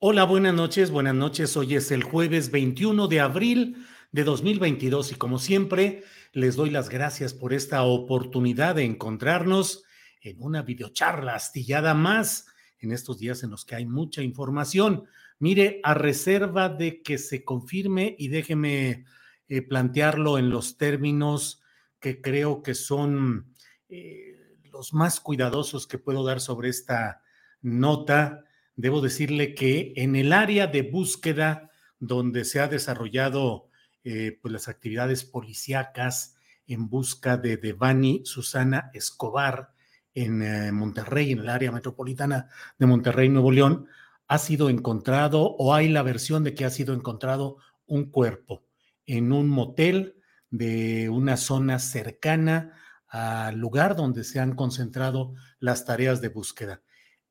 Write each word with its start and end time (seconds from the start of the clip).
Hola, 0.00 0.22
buenas 0.22 0.54
noches, 0.54 0.92
buenas 0.92 1.16
noches. 1.16 1.56
Hoy 1.56 1.74
es 1.74 1.90
el 1.90 2.04
jueves 2.04 2.52
21 2.52 3.08
de 3.08 3.18
abril 3.18 3.84
de 4.12 4.22
2022 4.22 5.10
y 5.10 5.14
como 5.16 5.40
siempre 5.40 6.04
les 6.32 6.54
doy 6.54 6.70
las 6.70 6.88
gracias 6.88 7.34
por 7.34 7.52
esta 7.52 7.82
oportunidad 7.82 8.76
de 8.76 8.84
encontrarnos 8.84 9.82
en 10.20 10.40
una 10.40 10.62
videocharla 10.62 11.34
astillada 11.34 11.94
más 11.94 12.46
en 12.78 12.92
estos 12.92 13.18
días 13.18 13.42
en 13.42 13.50
los 13.50 13.64
que 13.64 13.74
hay 13.74 13.86
mucha 13.86 14.22
información. 14.22 15.02
Mire, 15.40 15.80
a 15.82 15.94
reserva 15.94 16.68
de 16.68 17.02
que 17.02 17.18
se 17.18 17.44
confirme 17.44 18.14
y 18.20 18.28
déjeme 18.28 19.04
eh, 19.48 19.62
plantearlo 19.62 20.38
en 20.38 20.48
los 20.48 20.78
términos 20.78 21.60
que 21.98 22.20
creo 22.20 22.62
que 22.62 22.76
son 22.76 23.52
eh, 23.88 24.36
los 24.62 24.94
más 24.94 25.18
cuidadosos 25.18 25.88
que 25.88 25.98
puedo 25.98 26.24
dar 26.24 26.40
sobre 26.40 26.68
esta 26.68 27.20
nota 27.62 28.44
debo 28.78 29.00
decirle 29.00 29.54
que 29.54 29.92
en 29.96 30.14
el 30.14 30.32
área 30.32 30.68
de 30.68 30.82
búsqueda 30.82 31.68
donde 31.98 32.44
se 32.44 32.60
ha 32.60 32.68
desarrollado 32.68 33.70
eh, 34.04 34.38
pues 34.40 34.52
las 34.52 34.68
actividades 34.68 35.24
policíacas 35.24 36.36
en 36.68 36.88
busca 36.88 37.36
de 37.36 37.56
Devani 37.56 38.22
Susana 38.24 38.92
Escobar 38.94 39.72
en 40.14 40.42
eh, 40.42 40.70
Monterrey, 40.70 41.32
en 41.32 41.40
el 41.40 41.48
área 41.48 41.72
metropolitana 41.72 42.50
de 42.78 42.86
Monterrey, 42.86 43.28
Nuevo 43.28 43.50
León, 43.50 43.88
ha 44.28 44.38
sido 44.38 44.70
encontrado 44.70 45.56
o 45.58 45.74
hay 45.74 45.88
la 45.88 46.04
versión 46.04 46.44
de 46.44 46.54
que 46.54 46.64
ha 46.64 46.70
sido 46.70 46.94
encontrado 46.94 47.56
un 47.84 48.12
cuerpo 48.12 48.64
en 49.06 49.32
un 49.32 49.48
motel 49.48 50.22
de 50.50 51.08
una 51.08 51.36
zona 51.36 51.80
cercana 51.80 52.74
al 53.08 53.58
lugar 53.58 53.96
donde 53.96 54.22
se 54.22 54.38
han 54.38 54.54
concentrado 54.54 55.34
las 55.58 55.84
tareas 55.84 56.20
de 56.20 56.28
búsqueda. 56.28 56.80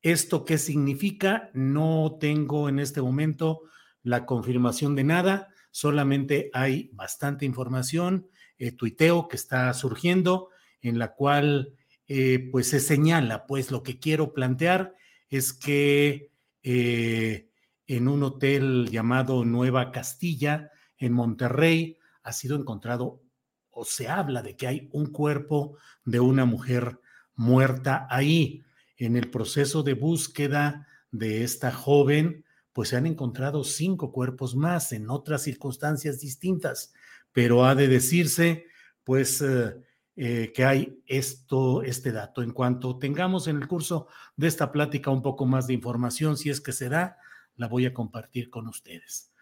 ¿Esto 0.02 0.44
qué 0.44 0.58
significa? 0.58 1.50
No 1.54 2.18
tengo 2.20 2.68
en 2.68 2.78
este 2.78 3.02
momento 3.02 3.62
la 4.02 4.26
confirmación 4.26 4.94
de 4.94 5.04
nada, 5.04 5.48
solamente 5.70 6.50
hay 6.52 6.90
bastante 6.92 7.44
información, 7.44 8.28
eh, 8.58 8.72
tuiteo 8.72 9.28
que 9.28 9.36
está 9.36 9.72
surgiendo, 9.74 10.50
en 10.80 10.98
la 10.98 11.14
cual 11.14 11.74
eh, 12.06 12.48
pues 12.52 12.70
se 12.70 12.80
señala, 12.80 13.46
pues 13.46 13.70
lo 13.70 13.82
que 13.82 13.98
quiero 13.98 14.32
plantear 14.32 14.94
es 15.28 15.52
que 15.52 16.30
eh, 16.62 17.50
en 17.86 18.08
un 18.08 18.22
hotel 18.22 18.88
llamado 18.90 19.44
Nueva 19.44 19.90
Castilla, 19.90 20.70
en 20.96 21.12
Monterrey, 21.12 21.98
ha 22.22 22.32
sido 22.32 22.56
encontrado 22.56 23.22
o 23.70 23.84
se 23.84 24.08
habla 24.08 24.42
de 24.42 24.56
que 24.56 24.66
hay 24.66 24.88
un 24.92 25.12
cuerpo 25.12 25.76
de 26.04 26.20
una 26.20 26.44
mujer 26.44 27.00
muerta 27.34 28.06
ahí 28.10 28.64
en 28.98 29.16
el 29.16 29.30
proceso 29.30 29.82
de 29.82 29.94
búsqueda 29.94 30.86
de 31.10 31.44
esta 31.44 31.72
joven, 31.72 32.44
pues 32.72 32.90
se 32.90 32.96
han 32.96 33.06
encontrado 33.06 33.64
cinco 33.64 34.12
cuerpos 34.12 34.54
más 34.54 34.92
en 34.92 35.08
otras 35.08 35.42
circunstancias 35.42 36.20
distintas, 36.20 36.92
pero 37.32 37.64
ha 37.64 37.74
de 37.74 37.88
decirse, 37.88 38.66
pues, 39.04 39.40
eh, 39.40 39.76
eh, 40.16 40.52
que 40.54 40.64
hay 40.64 41.02
esto, 41.06 41.82
este 41.82 42.12
dato. 42.12 42.42
En 42.42 42.50
cuanto 42.50 42.98
tengamos 42.98 43.46
en 43.46 43.56
el 43.56 43.68
curso 43.68 44.08
de 44.36 44.48
esta 44.48 44.72
plática 44.72 45.10
un 45.10 45.22
poco 45.22 45.46
más 45.46 45.68
de 45.68 45.74
información, 45.74 46.36
si 46.36 46.50
es 46.50 46.60
que 46.60 46.72
se 46.72 46.88
da, 46.88 47.18
la 47.56 47.68
voy 47.68 47.86
a 47.86 47.94
compartir 47.94 48.50
con 48.50 48.66
ustedes. 48.66 49.32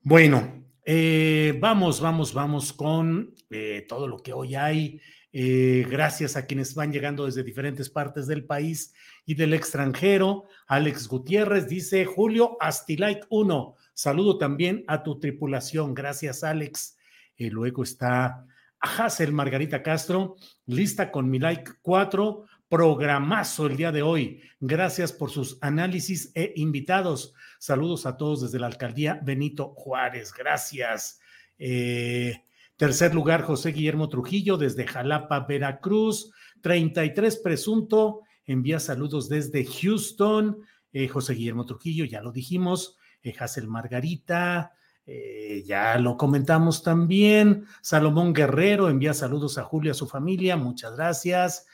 Bueno, 0.00 0.64
eh, 0.84 1.58
vamos, 1.60 2.00
vamos, 2.00 2.32
vamos 2.32 2.72
con 2.72 3.34
todo 3.88 4.06
lo 4.06 4.22
que 4.22 4.32
hoy 4.32 4.54
hay 4.54 5.00
eh, 5.32 5.86
gracias 5.90 6.36
a 6.36 6.46
quienes 6.46 6.74
van 6.74 6.92
llegando 6.92 7.26
desde 7.26 7.42
diferentes 7.42 7.90
partes 7.90 8.26
del 8.26 8.44
país 8.44 8.94
y 9.26 9.34
del 9.34 9.52
extranjero. 9.52 10.44
Alex 10.66 11.06
Gutiérrez 11.08 11.68
dice, 11.68 12.04
Julio 12.06 12.56
Astilike 12.60 13.26
1, 13.28 13.76
saludo 13.92 14.38
también 14.38 14.84
a 14.86 15.02
tu 15.02 15.20
tripulación. 15.20 15.94
Gracias, 15.94 16.44
Alex. 16.44 16.96
Eh, 17.36 17.50
luego 17.50 17.82
está 17.82 18.46
Hazel 18.80 19.32
Margarita 19.32 19.82
Castro, 19.82 20.36
lista 20.66 21.10
con 21.10 21.28
mi 21.28 21.38
like 21.38 21.72
4, 21.82 22.44
programazo 22.68 23.66
el 23.66 23.76
día 23.76 23.92
de 23.92 24.02
hoy. 24.02 24.40
Gracias 24.60 25.12
por 25.12 25.30
sus 25.30 25.58
análisis 25.60 26.32
e 26.34 26.52
invitados. 26.56 27.34
Saludos 27.58 28.06
a 28.06 28.16
todos 28.16 28.42
desde 28.42 28.58
la 28.58 28.66
alcaldía 28.66 29.20
Benito 29.22 29.74
Juárez. 29.74 30.32
Gracias. 30.32 31.20
Eh, 31.58 32.44
Tercer 32.78 33.12
lugar, 33.12 33.42
José 33.42 33.72
Guillermo 33.72 34.08
Trujillo 34.08 34.56
desde 34.56 34.86
Jalapa, 34.86 35.40
Veracruz. 35.40 36.30
33 36.62 37.38
presunto, 37.38 38.20
envía 38.44 38.78
saludos 38.78 39.28
desde 39.28 39.64
Houston. 39.64 40.58
Eh, 40.92 41.08
José 41.08 41.34
Guillermo 41.34 41.66
Trujillo, 41.66 42.04
ya 42.04 42.22
lo 42.22 42.30
dijimos. 42.30 42.96
Eh, 43.24 43.34
Margarita, 43.66 44.74
eh, 45.04 45.64
ya 45.66 45.98
lo 45.98 46.16
comentamos 46.16 46.84
también. 46.84 47.66
Salomón 47.82 48.32
Guerrero 48.32 48.88
envía 48.88 49.12
saludos 49.12 49.58
a 49.58 49.64
Julio, 49.64 49.90
a 49.90 49.94
su 49.94 50.06
familia. 50.06 50.56
Muchas 50.56 50.94
gracias. 50.94 51.66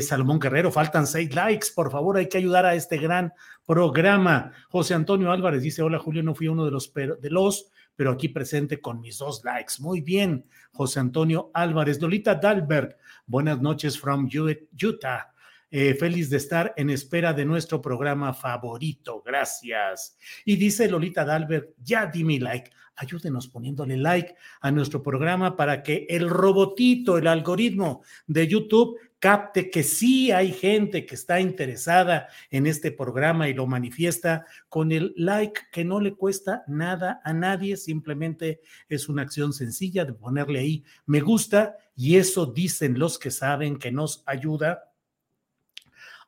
Salomón 0.00 0.40
Guerrero, 0.40 0.72
faltan 0.72 1.06
seis 1.06 1.32
likes. 1.32 1.68
Por 1.72 1.92
favor, 1.92 2.16
hay 2.16 2.28
que 2.28 2.38
ayudar 2.38 2.64
a 2.64 2.74
este 2.74 2.96
gran 2.96 3.32
programa. 3.66 4.52
José 4.68 4.94
Antonio 4.94 5.30
Álvarez 5.30 5.62
dice: 5.62 5.82
Hola, 5.82 6.00
Julio, 6.00 6.24
no 6.24 6.34
fui 6.34 6.48
uno 6.48 6.64
de 6.64 6.72
los, 6.72 6.92
de 6.92 7.30
los 7.30 7.70
pero 7.96 8.12
aquí 8.12 8.28
presente 8.28 8.80
con 8.80 9.00
mis 9.00 9.18
dos 9.18 9.42
likes. 9.44 9.74
Muy 9.80 10.02
bien, 10.02 10.46
José 10.72 11.00
Antonio 11.00 11.50
Álvarez. 11.54 12.00
Lolita 12.00 12.34
Dalberg, 12.34 12.96
buenas 13.26 13.60
noches 13.60 13.98
from 13.98 14.28
Utah. 14.30 15.32
Eh, 15.68 15.94
feliz 15.94 16.30
de 16.30 16.36
estar 16.36 16.72
en 16.76 16.90
espera 16.90 17.32
de 17.32 17.44
nuestro 17.44 17.82
programa 17.82 18.32
favorito. 18.32 19.22
Gracias. 19.24 20.16
Y 20.44 20.56
dice 20.56 20.88
Lolita 20.88 21.24
Dalberg, 21.24 21.74
ya 21.82 22.06
di 22.06 22.22
mi 22.22 22.38
like. 22.38 22.70
Ayúdenos 22.98 23.48
poniéndole 23.48 23.96
like 23.96 24.34
a 24.60 24.70
nuestro 24.70 25.02
programa 25.02 25.56
para 25.56 25.82
que 25.82 26.06
el 26.08 26.30
robotito, 26.30 27.18
el 27.18 27.26
algoritmo 27.26 28.02
de 28.26 28.46
YouTube 28.46 28.96
capte 29.26 29.70
que 29.70 29.82
sí 29.82 30.30
hay 30.30 30.52
gente 30.52 31.04
que 31.04 31.16
está 31.16 31.40
interesada 31.40 32.28
en 32.48 32.64
este 32.64 32.92
programa 32.92 33.48
y 33.48 33.54
lo 33.54 33.66
manifiesta 33.66 34.46
con 34.68 34.92
el 34.92 35.14
like 35.16 35.62
que 35.72 35.84
no 35.84 35.98
le 35.98 36.14
cuesta 36.14 36.62
nada 36.68 37.20
a 37.24 37.32
nadie, 37.32 37.76
simplemente 37.76 38.60
es 38.88 39.08
una 39.08 39.22
acción 39.22 39.52
sencilla 39.52 40.04
de 40.04 40.12
ponerle 40.12 40.60
ahí 40.60 40.84
me 41.06 41.18
gusta 41.18 41.76
y 41.96 42.18
eso 42.18 42.46
dicen 42.46 43.00
los 43.00 43.18
que 43.18 43.32
saben 43.32 43.80
que 43.80 43.90
nos 43.90 44.22
ayuda 44.26 44.92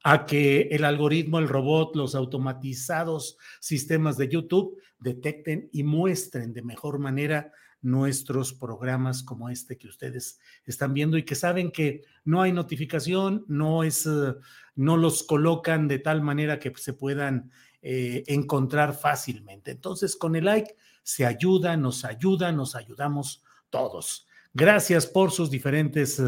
a 0.02 0.26
que 0.26 0.62
el 0.72 0.84
algoritmo, 0.84 1.38
el 1.38 1.48
robot, 1.48 1.94
los 1.94 2.16
automatizados 2.16 3.38
sistemas 3.60 4.16
de 4.16 4.26
YouTube 4.26 4.76
detecten 4.98 5.68
y 5.72 5.84
muestren 5.84 6.52
de 6.52 6.62
mejor 6.62 6.98
manera 6.98 7.52
nuestros 7.80 8.52
programas 8.52 9.22
como 9.22 9.48
este 9.48 9.78
que 9.78 9.88
ustedes 9.88 10.40
están 10.64 10.94
viendo 10.94 11.16
y 11.16 11.24
que 11.24 11.34
saben 11.34 11.70
que 11.70 12.02
no 12.24 12.42
hay 12.42 12.52
notificación, 12.52 13.44
no 13.48 13.84
es, 13.84 14.06
eh, 14.06 14.34
no 14.74 14.96
los 14.96 15.22
colocan 15.22 15.86
de 15.88 15.98
tal 15.98 16.22
manera 16.22 16.58
que 16.58 16.72
se 16.76 16.92
puedan 16.92 17.50
eh, 17.82 18.24
encontrar 18.26 18.94
fácilmente. 18.94 19.70
Entonces, 19.70 20.16
con 20.16 20.34
el 20.34 20.46
like 20.46 20.74
se 21.02 21.24
ayuda, 21.24 21.76
nos 21.76 22.04
ayuda, 22.04 22.50
nos 22.52 22.74
ayudamos 22.74 23.44
todos. 23.70 24.26
Gracias 24.52 25.06
por 25.06 25.30
sus 25.30 25.50
diferentes 25.50 26.20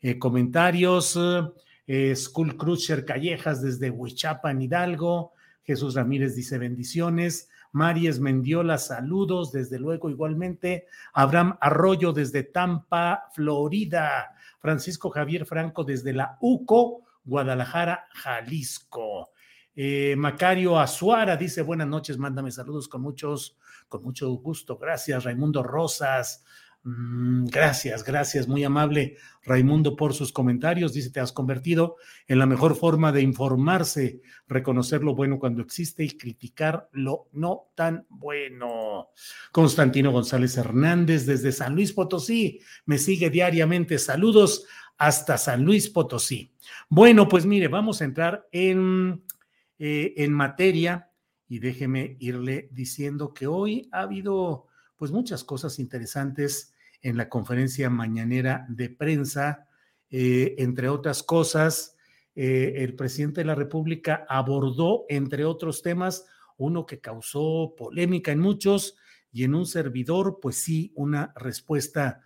eh, 0.00 0.18
comentarios. 0.18 1.18
School 2.14 2.56
Crusher 2.56 3.04
Callejas 3.04 3.60
desde 3.60 3.90
Huichapan, 3.90 4.62
Hidalgo. 4.62 5.32
Jesús 5.64 5.94
Ramírez 5.94 6.34
dice 6.34 6.58
bendiciones. 6.58 7.48
Maries 7.72 8.20
Mendiola, 8.20 8.78
saludos, 8.78 9.50
desde 9.50 9.78
luego 9.78 10.10
igualmente. 10.10 10.86
Abraham 11.12 11.56
Arroyo 11.60 12.12
desde 12.12 12.42
Tampa, 12.42 13.28
Florida. 13.32 14.34
Francisco 14.62 15.10
Javier 15.10 15.44
Franco 15.44 15.82
desde 15.82 16.12
la 16.12 16.38
UCO, 16.40 17.02
Guadalajara, 17.24 18.06
Jalisco. 18.14 19.32
Eh, 19.74 20.14
Macario 20.16 20.78
Azuara 20.78 21.36
dice 21.36 21.62
buenas 21.62 21.88
noches, 21.88 22.16
mándame 22.16 22.52
saludos 22.52 22.88
con 22.88 23.02
muchos, 23.02 23.56
con 23.88 24.04
mucho 24.04 24.30
gusto. 24.34 24.78
Gracias, 24.78 25.24
Raimundo 25.24 25.62
Rosas. 25.62 26.44
Mm, 26.84 27.44
gracias, 27.44 28.02
gracias, 28.02 28.48
muy 28.48 28.64
amable 28.64 29.16
Raimundo 29.44 29.94
por 29.94 30.14
sus 30.14 30.32
comentarios. 30.32 30.92
Dice, 30.92 31.10
te 31.10 31.20
has 31.20 31.32
convertido 31.32 31.96
en 32.26 32.38
la 32.38 32.46
mejor 32.46 32.74
forma 32.74 33.12
de 33.12 33.22
informarse, 33.22 34.20
reconocer 34.48 35.04
lo 35.04 35.14
bueno 35.14 35.38
cuando 35.38 35.62
existe 35.62 36.02
y 36.02 36.16
criticar 36.16 36.88
lo 36.92 37.28
no 37.32 37.70
tan 37.76 38.06
bueno. 38.08 39.10
Constantino 39.52 40.10
González 40.10 40.56
Hernández 40.56 41.24
desde 41.26 41.52
San 41.52 41.74
Luis 41.74 41.92
Potosí 41.92 42.60
me 42.84 42.98
sigue 42.98 43.30
diariamente. 43.30 43.98
Saludos 43.98 44.64
hasta 44.98 45.38
San 45.38 45.64
Luis 45.64 45.88
Potosí. 45.88 46.52
Bueno, 46.88 47.28
pues 47.28 47.46
mire, 47.46 47.68
vamos 47.68 48.00
a 48.00 48.04
entrar 48.04 48.48
en, 48.50 49.24
eh, 49.78 50.14
en 50.16 50.32
materia 50.32 51.10
y 51.48 51.60
déjeme 51.60 52.16
irle 52.18 52.68
diciendo 52.72 53.32
que 53.32 53.46
hoy 53.46 53.88
ha 53.92 54.02
habido 54.02 54.66
pues 54.96 55.10
muchas 55.10 55.42
cosas 55.42 55.80
interesantes 55.80 56.71
en 57.02 57.16
la 57.16 57.28
conferencia 57.28 57.90
mañanera 57.90 58.64
de 58.68 58.88
prensa. 58.88 59.68
Eh, 60.10 60.54
entre 60.58 60.88
otras 60.88 61.22
cosas, 61.22 61.96
eh, 62.34 62.74
el 62.78 62.94
presidente 62.94 63.40
de 63.40 63.46
la 63.46 63.54
República 63.54 64.24
abordó, 64.28 65.04
entre 65.08 65.44
otros 65.44 65.82
temas, 65.82 66.26
uno 66.56 66.86
que 66.86 67.00
causó 67.00 67.74
polémica 67.76 68.32
en 68.32 68.38
muchos 68.38 68.96
y 69.32 69.44
en 69.44 69.54
un 69.54 69.66
servidor, 69.66 70.38
pues 70.40 70.56
sí, 70.56 70.92
una 70.94 71.32
respuesta 71.36 72.22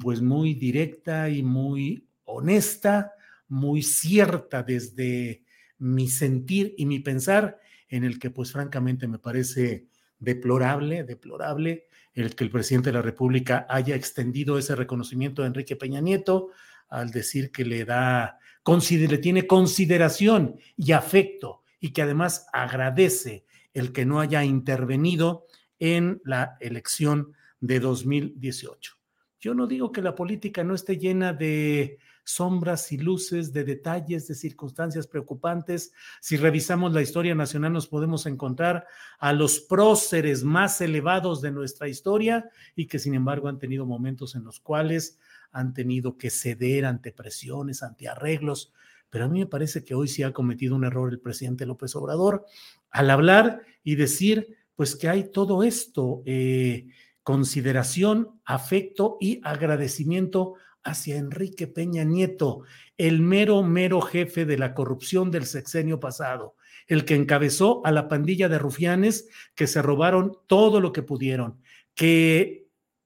pues 0.00 0.22
muy 0.22 0.54
directa 0.54 1.28
y 1.28 1.42
muy 1.42 2.08
honesta, 2.24 3.12
muy 3.48 3.82
cierta 3.82 4.62
desde 4.62 5.44
mi 5.78 6.08
sentir 6.08 6.74
y 6.78 6.86
mi 6.86 7.00
pensar, 7.00 7.60
en 7.88 8.04
el 8.04 8.18
que 8.18 8.30
pues 8.30 8.52
francamente 8.52 9.06
me 9.06 9.18
parece 9.18 9.88
deplorable, 10.18 11.04
deplorable 11.04 11.86
el 12.14 12.34
que 12.34 12.44
el 12.44 12.50
presidente 12.50 12.90
de 12.90 12.94
la 12.94 13.02
República 13.02 13.66
haya 13.68 13.96
extendido 13.96 14.58
ese 14.58 14.76
reconocimiento 14.76 15.42
a 15.42 15.46
Enrique 15.46 15.76
Peña 15.76 16.00
Nieto 16.00 16.50
al 16.88 17.10
decir 17.10 17.50
que 17.50 17.64
le 17.64 17.84
da, 17.84 18.38
le 18.64 19.18
tiene 19.18 19.46
consideración 19.46 20.56
y 20.76 20.92
afecto 20.92 21.62
y 21.80 21.92
que 21.92 22.02
además 22.02 22.46
agradece 22.52 23.44
el 23.72 23.92
que 23.92 24.06
no 24.06 24.20
haya 24.20 24.44
intervenido 24.44 25.46
en 25.78 26.20
la 26.24 26.56
elección 26.60 27.32
de 27.60 27.80
2018. 27.80 28.96
Yo 29.40 29.54
no 29.54 29.66
digo 29.66 29.92
que 29.92 30.00
la 30.00 30.14
política 30.14 30.64
no 30.64 30.74
esté 30.74 30.96
llena 30.96 31.32
de 31.32 31.98
sombras 32.24 32.90
y 32.90 32.98
luces, 32.98 33.52
de 33.52 33.64
detalles, 33.64 34.26
de 34.26 34.34
circunstancias 34.34 35.06
preocupantes. 35.06 35.92
Si 36.20 36.36
revisamos 36.36 36.92
la 36.92 37.02
historia 37.02 37.34
nacional 37.34 37.72
nos 37.72 37.86
podemos 37.86 38.26
encontrar 38.26 38.86
a 39.18 39.32
los 39.32 39.60
próceres 39.60 40.42
más 40.42 40.80
elevados 40.80 41.40
de 41.42 41.52
nuestra 41.52 41.88
historia 41.88 42.50
y 42.74 42.86
que 42.86 42.98
sin 42.98 43.14
embargo 43.14 43.48
han 43.48 43.58
tenido 43.58 43.86
momentos 43.86 44.34
en 44.34 44.44
los 44.44 44.58
cuales 44.58 45.18
han 45.52 45.74
tenido 45.74 46.16
que 46.16 46.30
ceder 46.30 46.86
ante 46.86 47.12
presiones, 47.12 47.82
ante 47.82 48.08
arreglos. 48.08 48.72
Pero 49.10 49.26
a 49.26 49.28
mí 49.28 49.38
me 49.38 49.46
parece 49.46 49.84
que 49.84 49.94
hoy 49.94 50.08
sí 50.08 50.24
ha 50.24 50.32
cometido 50.32 50.74
un 50.74 50.84
error 50.84 51.12
el 51.12 51.20
presidente 51.20 51.66
López 51.66 51.94
Obrador 51.94 52.46
al 52.90 53.10
hablar 53.10 53.62
y 53.84 53.94
decir, 53.94 54.56
pues 54.74 54.96
que 54.96 55.08
hay 55.08 55.30
todo 55.30 55.62
esto, 55.62 56.22
eh, 56.26 56.88
consideración, 57.22 58.40
afecto 58.44 59.16
y 59.20 59.40
agradecimiento 59.44 60.54
hacia 60.84 61.16
Enrique 61.16 61.66
Peña 61.66 62.04
Nieto, 62.04 62.62
el 62.98 63.20
mero, 63.20 63.62
mero 63.62 64.00
jefe 64.00 64.44
de 64.44 64.58
la 64.58 64.74
corrupción 64.74 65.30
del 65.30 65.46
sexenio 65.46 65.98
pasado, 65.98 66.54
el 66.86 67.04
que 67.04 67.14
encabezó 67.14 67.84
a 67.84 67.90
la 67.90 68.08
pandilla 68.08 68.48
de 68.48 68.58
rufianes 68.58 69.28
que 69.54 69.66
se 69.66 69.82
robaron 69.82 70.36
todo 70.46 70.80
lo 70.80 70.92
que 70.92 71.02
pudieron, 71.02 71.60
que 71.94 72.63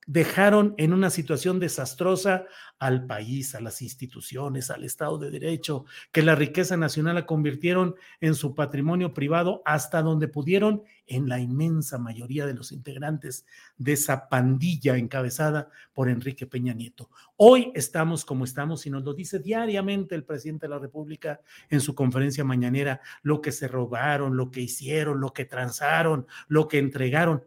dejaron 0.08 0.74
en 0.78 0.94
una 0.94 1.10
situación 1.10 1.60
desastrosa 1.60 2.46
al 2.78 3.04
país, 3.04 3.54
a 3.54 3.60
las 3.60 3.82
instituciones, 3.82 4.70
al 4.70 4.84
Estado 4.84 5.18
de 5.18 5.30
Derecho, 5.30 5.84
que 6.12 6.22
la 6.22 6.34
riqueza 6.34 6.78
nacional 6.78 7.16
la 7.16 7.26
convirtieron 7.26 7.94
en 8.22 8.34
su 8.34 8.54
patrimonio 8.54 9.12
privado 9.12 9.60
hasta 9.66 10.00
donde 10.00 10.26
pudieron 10.26 10.82
en 11.06 11.28
la 11.28 11.40
inmensa 11.40 11.98
mayoría 11.98 12.46
de 12.46 12.54
los 12.54 12.72
integrantes 12.72 13.44
de 13.76 13.92
esa 13.92 14.30
pandilla 14.30 14.96
encabezada 14.96 15.68
por 15.92 16.08
Enrique 16.08 16.46
Peña 16.46 16.72
Nieto. 16.72 17.10
Hoy 17.36 17.70
estamos 17.74 18.24
como 18.24 18.44
estamos 18.44 18.86
y 18.86 18.90
nos 18.90 19.04
lo 19.04 19.12
dice 19.12 19.40
diariamente 19.40 20.14
el 20.14 20.24
presidente 20.24 20.68
de 20.68 20.70
la 20.70 20.78
República 20.78 21.42
en 21.68 21.82
su 21.82 21.94
conferencia 21.94 22.44
mañanera, 22.44 23.02
lo 23.20 23.42
que 23.42 23.52
se 23.52 23.68
robaron, 23.68 24.38
lo 24.38 24.50
que 24.50 24.62
hicieron, 24.62 25.20
lo 25.20 25.34
que 25.34 25.44
transaron, 25.44 26.26
lo 26.48 26.66
que 26.66 26.78
entregaron 26.78 27.42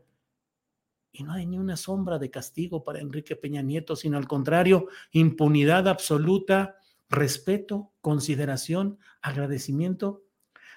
y 1.11 1.23
no 1.23 1.33
hay 1.33 1.45
ni 1.45 1.57
una 1.57 1.77
sombra 1.77 2.19
de 2.19 2.29
castigo 2.29 2.83
para 2.83 2.99
Enrique 2.99 3.35
Peña 3.35 3.61
Nieto, 3.61 3.95
sino 3.95 4.17
al 4.17 4.27
contrario, 4.27 4.87
impunidad 5.11 5.87
absoluta, 5.87 6.77
respeto, 7.09 7.91
consideración, 8.01 8.97
agradecimiento. 9.21 10.23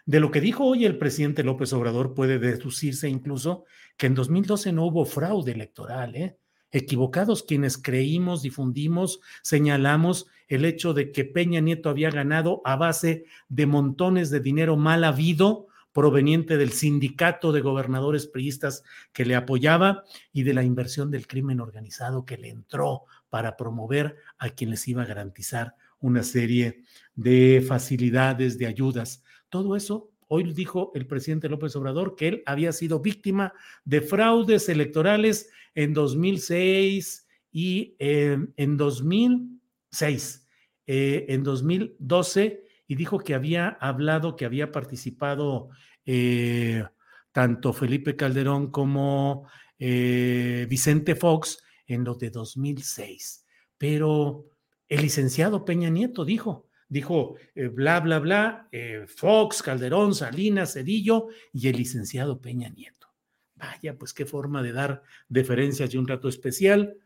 De 0.07 0.21
lo 0.21 0.31
que 0.31 0.41
dijo 0.41 0.65
hoy 0.65 0.85
el 0.85 0.99
presidente 0.99 1.45
López 1.45 1.73
Obrador 1.73 2.15
puede 2.15 2.39
deducirse 2.39 3.09
incluso 3.09 3.65
que 3.97 4.07
en 4.07 4.15
2012 4.15 4.73
no 4.73 4.85
hubo 4.85 5.05
fraude 5.05 5.53
electoral, 5.53 6.17
¿eh? 6.17 6.39
Equivocados 6.73 7.45
quienes 7.45 7.79
creímos, 7.79 8.43
difundimos, 8.43 9.21
señalamos 9.43 10.27
el 10.49 10.65
hecho 10.65 10.93
de 10.93 11.13
que 11.13 11.25
Peña 11.25 11.61
Nieto 11.61 11.89
había 11.89 12.11
ganado 12.11 12.61
a 12.65 12.75
base 12.75 13.27
de 13.49 13.67
montones 13.67 14.31
de 14.31 14.41
dinero 14.41 14.77
mal 14.77 15.05
habido 15.05 15.69
proveniente 15.95 16.59
del 16.59 16.73
sindicato 16.73 17.53
de 17.53 17.61
gobernadores 17.61 18.27
priistas 18.27 18.83
que 19.13 19.25
le 19.25 19.37
apoyaba 19.37 20.03
y 20.33 20.43
de 20.43 20.53
la 20.53 20.65
inversión 20.65 21.11
del 21.11 21.29
crimen 21.29 21.61
organizado 21.61 22.27
que 22.27 22.37
le 22.37 22.51
entró 22.51 23.05
para 23.31 23.57
promover 23.57 24.17
a 24.37 24.51
quien 24.51 24.71
les 24.71 24.87
iba 24.89 25.03
a 25.03 25.07
garantizar 25.07 25.77
una 26.01 26.25
serie 26.25 26.83
de 27.15 27.65
facilidades, 27.67 28.59
de 28.59 28.67
ayudas. 28.67 29.23
Todo 29.49 29.77
eso, 29.77 30.11
hoy 30.27 30.53
dijo 30.53 30.91
el 30.97 31.07
presidente 31.07 31.49
López 31.49 31.77
Obrador 31.77 32.17
que 32.17 32.29
él 32.29 32.43
había 32.45 32.73
sido 32.73 32.99
víctima 32.99 33.55
de 33.85 34.01
fraudes 34.01 34.69
electorales 34.69 35.49
en 35.77 35.95
2006 35.95 37.29
y 37.53 37.95
eh, 38.01 38.37
en 38.57 38.77
2006. 38.77 40.47
Eh, 40.87 41.25
en 41.29 41.45
2012 41.45 42.63
y 42.87 42.97
dijo 42.97 43.19
que 43.19 43.35
había 43.35 43.69
hablado, 43.69 44.37
que 44.37 44.45
había 44.45 44.73
participado 44.73 45.71
eh, 46.05 46.85
tanto 47.33 47.73
Felipe 47.73 48.17
Calderón 48.17 48.71
como 48.71 49.49
eh, 49.79 50.67
Vicente 50.69 51.14
Fox 51.14 51.62
en 51.87 52.05
los 52.05 52.19
de 52.19 52.31
2006. 52.31 53.45
Pero 53.79 54.47
el 54.88 55.03
licenciado 55.03 55.64
Peña 55.64 55.88
Nieto 55.88 56.25
dijo, 56.25 56.69
dijo 56.88 57.37
eh, 57.55 57.69
bla, 57.69 58.00
bla, 58.00 58.19
bla, 58.19 58.69
Fox, 59.09 59.62
Calderón, 59.62 60.14
Salinas, 60.14 60.75
Cedillo 60.75 61.29
y 61.53 61.69
el 61.69 61.76
licenciado 61.76 62.41
Peña 62.41 62.69
Nieto. 62.69 63.09
Vaya, 63.55 63.97
pues 63.97 64.12
qué 64.12 64.26
forma 64.26 64.62
de 64.62 64.73
dar 64.73 65.03
deferencias 65.29 65.95
y 65.95 65.97
un 65.97 66.07
trato 66.07 66.29
especial 66.29 66.99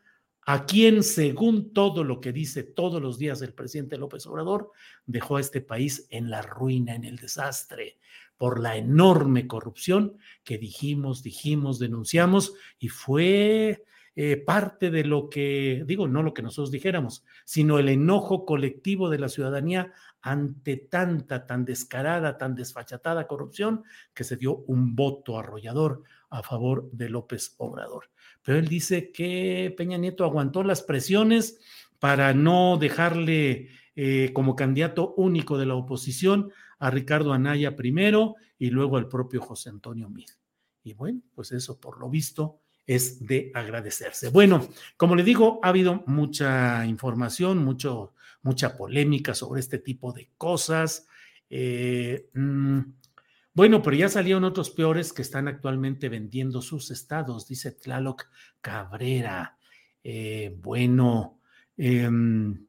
a 0.50 0.64
quien, 0.64 1.02
según 1.02 1.74
todo 1.74 2.04
lo 2.04 2.22
que 2.22 2.32
dice 2.32 2.62
todos 2.62 3.02
los 3.02 3.18
días 3.18 3.42
el 3.42 3.52
presidente 3.52 3.98
López 3.98 4.26
Obrador, 4.26 4.72
dejó 5.04 5.36
a 5.36 5.42
este 5.42 5.60
país 5.60 6.06
en 6.08 6.30
la 6.30 6.40
ruina, 6.40 6.94
en 6.94 7.04
el 7.04 7.16
desastre, 7.16 7.98
por 8.38 8.58
la 8.58 8.78
enorme 8.78 9.46
corrupción 9.46 10.16
que 10.44 10.56
dijimos, 10.56 11.22
dijimos, 11.22 11.78
denunciamos 11.78 12.54
y 12.78 12.88
fue 12.88 13.84
eh, 14.16 14.38
parte 14.38 14.90
de 14.90 15.04
lo 15.04 15.28
que, 15.28 15.84
digo, 15.86 16.08
no 16.08 16.22
lo 16.22 16.32
que 16.32 16.40
nosotros 16.40 16.70
dijéramos, 16.70 17.26
sino 17.44 17.78
el 17.78 17.90
enojo 17.90 18.46
colectivo 18.46 19.10
de 19.10 19.18
la 19.18 19.28
ciudadanía 19.28 19.92
ante 20.22 20.78
tanta, 20.78 21.46
tan 21.46 21.66
descarada, 21.66 22.38
tan 22.38 22.54
desfachatada 22.54 23.26
corrupción 23.26 23.84
que 24.14 24.24
se 24.24 24.36
dio 24.36 24.64
un 24.66 24.96
voto 24.96 25.38
arrollador 25.38 26.04
a 26.30 26.42
favor 26.42 26.90
de 26.92 27.08
López 27.08 27.54
Obrador. 27.58 28.10
Pero 28.42 28.58
él 28.58 28.68
dice 28.68 29.12
que 29.12 29.74
Peña 29.76 29.98
Nieto 29.98 30.24
aguantó 30.24 30.62
las 30.62 30.82
presiones 30.82 31.58
para 31.98 32.32
no 32.34 32.76
dejarle 32.78 33.68
eh, 33.96 34.30
como 34.32 34.56
candidato 34.56 35.14
único 35.16 35.58
de 35.58 35.66
la 35.66 35.74
oposición 35.74 36.52
a 36.78 36.90
Ricardo 36.90 37.32
Anaya 37.32 37.76
primero 37.76 38.36
y 38.58 38.70
luego 38.70 38.96
al 38.96 39.08
propio 39.08 39.40
José 39.40 39.70
Antonio 39.70 40.08
Mid. 40.08 40.28
Y 40.82 40.94
bueno, 40.94 41.20
pues 41.34 41.52
eso 41.52 41.80
por 41.80 41.98
lo 41.98 42.08
visto 42.08 42.60
es 42.86 43.26
de 43.26 43.50
agradecerse. 43.54 44.30
Bueno, 44.30 44.66
como 44.96 45.14
le 45.14 45.22
digo, 45.22 45.60
ha 45.62 45.68
habido 45.68 46.04
mucha 46.06 46.86
información, 46.86 47.58
mucho, 47.58 48.14
mucha 48.42 48.76
polémica 48.76 49.34
sobre 49.34 49.60
este 49.60 49.78
tipo 49.78 50.12
de 50.12 50.30
cosas. 50.38 51.06
Eh, 51.50 52.30
mm, 52.32 52.80
bueno, 53.58 53.82
pero 53.82 53.96
ya 53.96 54.08
salieron 54.08 54.44
otros 54.44 54.70
peores 54.70 55.12
que 55.12 55.22
están 55.22 55.48
actualmente 55.48 56.08
vendiendo 56.08 56.62
sus 56.62 56.92
estados, 56.92 57.48
dice 57.48 57.72
Tlaloc 57.72 58.26
Cabrera. 58.60 59.58
Eh, 60.04 60.56
bueno, 60.62 61.40
em, 61.76 62.68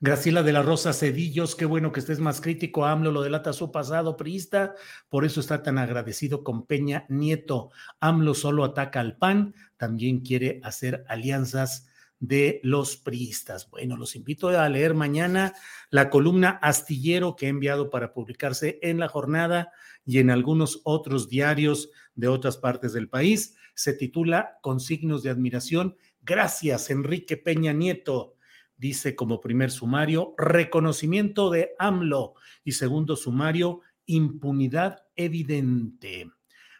Graciela 0.00 0.42
de 0.42 0.52
la 0.52 0.64
Rosa 0.64 0.92
Cedillos, 0.92 1.54
qué 1.54 1.64
bueno 1.64 1.92
que 1.92 2.00
estés 2.00 2.18
más 2.18 2.40
crítico. 2.40 2.86
AMLO 2.86 3.12
lo 3.12 3.22
delata 3.22 3.52
su 3.52 3.70
pasado 3.70 4.16
priista, 4.16 4.74
por 5.08 5.24
eso 5.24 5.38
está 5.38 5.62
tan 5.62 5.78
agradecido 5.78 6.42
con 6.42 6.66
Peña 6.66 7.06
Nieto. 7.08 7.70
AMLO 8.00 8.34
solo 8.34 8.64
ataca 8.64 8.98
al 8.98 9.16
PAN, 9.16 9.54
también 9.76 10.22
quiere 10.22 10.60
hacer 10.64 11.04
alianzas 11.06 11.86
de 12.22 12.60
los 12.62 12.96
priistas. 12.96 13.68
Bueno, 13.68 13.96
los 13.96 14.14
invito 14.14 14.48
a 14.48 14.68
leer 14.68 14.94
mañana 14.94 15.54
la 15.90 16.08
columna 16.08 16.50
Astillero 16.62 17.34
que 17.34 17.46
he 17.46 17.48
enviado 17.48 17.90
para 17.90 18.14
publicarse 18.14 18.78
en 18.80 19.00
la 19.00 19.08
jornada 19.08 19.72
y 20.06 20.18
en 20.20 20.30
algunos 20.30 20.80
otros 20.84 21.28
diarios 21.28 21.90
de 22.14 22.28
otras 22.28 22.58
partes 22.58 22.92
del 22.92 23.08
país. 23.08 23.56
Se 23.74 23.92
titula 23.92 24.58
Con 24.62 24.78
signos 24.78 25.24
de 25.24 25.30
admiración. 25.30 25.96
Gracias, 26.20 26.90
Enrique 26.90 27.36
Peña 27.36 27.72
Nieto 27.72 28.36
dice 28.76 29.16
como 29.16 29.40
primer 29.40 29.72
sumario, 29.72 30.34
reconocimiento 30.38 31.50
de 31.50 31.72
AMLO 31.78 32.34
y 32.62 32.72
segundo 32.72 33.16
sumario, 33.16 33.80
impunidad 34.06 35.04
evidente. 35.16 36.30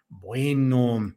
Bueno, 0.09 1.15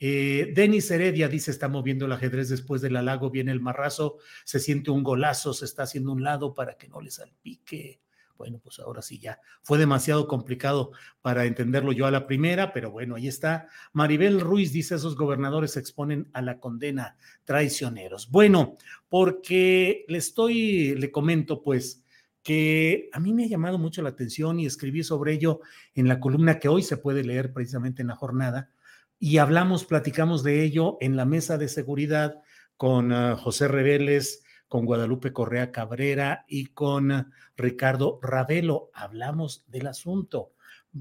eh, 0.00 0.52
Denis 0.54 0.90
Heredia 0.90 1.28
dice, 1.28 1.50
está 1.50 1.68
moviendo 1.68 2.06
el 2.06 2.12
ajedrez 2.12 2.48
después 2.48 2.80
del 2.80 2.96
halago, 2.96 3.30
viene 3.30 3.52
el 3.52 3.60
marrazo, 3.60 4.18
se 4.44 4.60
siente 4.60 4.90
un 4.90 5.02
golazo, 5.02 5.52
se 5.54 5.64
está 5.64 5.82
haciendo 5.84 6.12
un 6.12 6.22
lado 6.22 6.54
para 6.54 6.76
que 6.76 6.88
no 6.88 7.00
le 7.00 7.10
salpique. 7.10 8.00
Bueno, 8.36 8.60
pues 8.62 8.78
ahora 8.78 9.02
sí 9.02 9.18
ya 9.18 9.40
fue 9.62 9.78
demasiado 9.78 10.28
complicado 10.28 10.92
para 11.22 11.44
entenderlo 11.44 11.90
yo 11.90 12.06
a 12.06 12.12
la 12.12 12.28
primera, 12.28 12.72
pero 12.72 12.92
bueno, 12.92 13.16
ahí 13.16 13.26
está. 13.26 13.68
Maribel 13.92 14.40
Ruiz 14.40 14.72
dice, 14.72 14.94
esos 14.94 15.16
gobernadores 15.16 15.72
se 15.72 15.80
exponen 15.80 16.30
a 16.32 16.40
la 16.40 16.60
condena 16.60 17.16
traicioneros. 17.44 18.30
Bueno, 18.30 18.76
porque 19.08 20.04
le 20.06 20.18
estoy, 20.18 20.94
le 20.94 21.10
comento 21.10 21.64
pues 21.64 22.04
que 22.44 23.10
a 23.12 23.18
mí 23.18 23.34
me 23.34 23.44
ha 23.44 23.48
llamado 23.48 23.76
mucho 23.76 24.02
la 24.02 24.10
atención 24.10 24.60
y 24.60 24.66
escribí 24.66 25.02
sobre 25.02 25.32
ello 25.32 25.60
en 25.96 26.06
la 26.06 26.20
columna 26.20 26.60
que 26.60 26.68
hoy 26.68 26.84
se 26.84 26.96
puede 26.96 27.24
leer 27.24 27.52
precisamente 27.52 28.02
en 28.02 28.08
la 28.08 28.14
jornada 28.14 28.70
y 29.18 29.38
hablamos, 29.38 29.84
platicamos 29.84 30.42
de 30.42 30.62
ello 30.62 30.96
en 31.00 31.16
la 31.16 31.24
mesa 31.24 31.58
de 31.58 31.68
seguridad 31.68 32.40
con 32.76 33.12
uh, 33.12 33.36
José 33.36 33.68
Reveles, 33.68 34.44
con 34.68 34.84
Guadalupe 34.84 35.32
Correa 35.32 35.72
Cabrera 35.72 36.44
y 36.46 36.66
con 36.66 37.32
Ricardo 37.56 38.20
Ravelo. 38.22 38.90
Hablamos 38.94 39.64
del 39.66 39.88
asunto. 39.88 40.52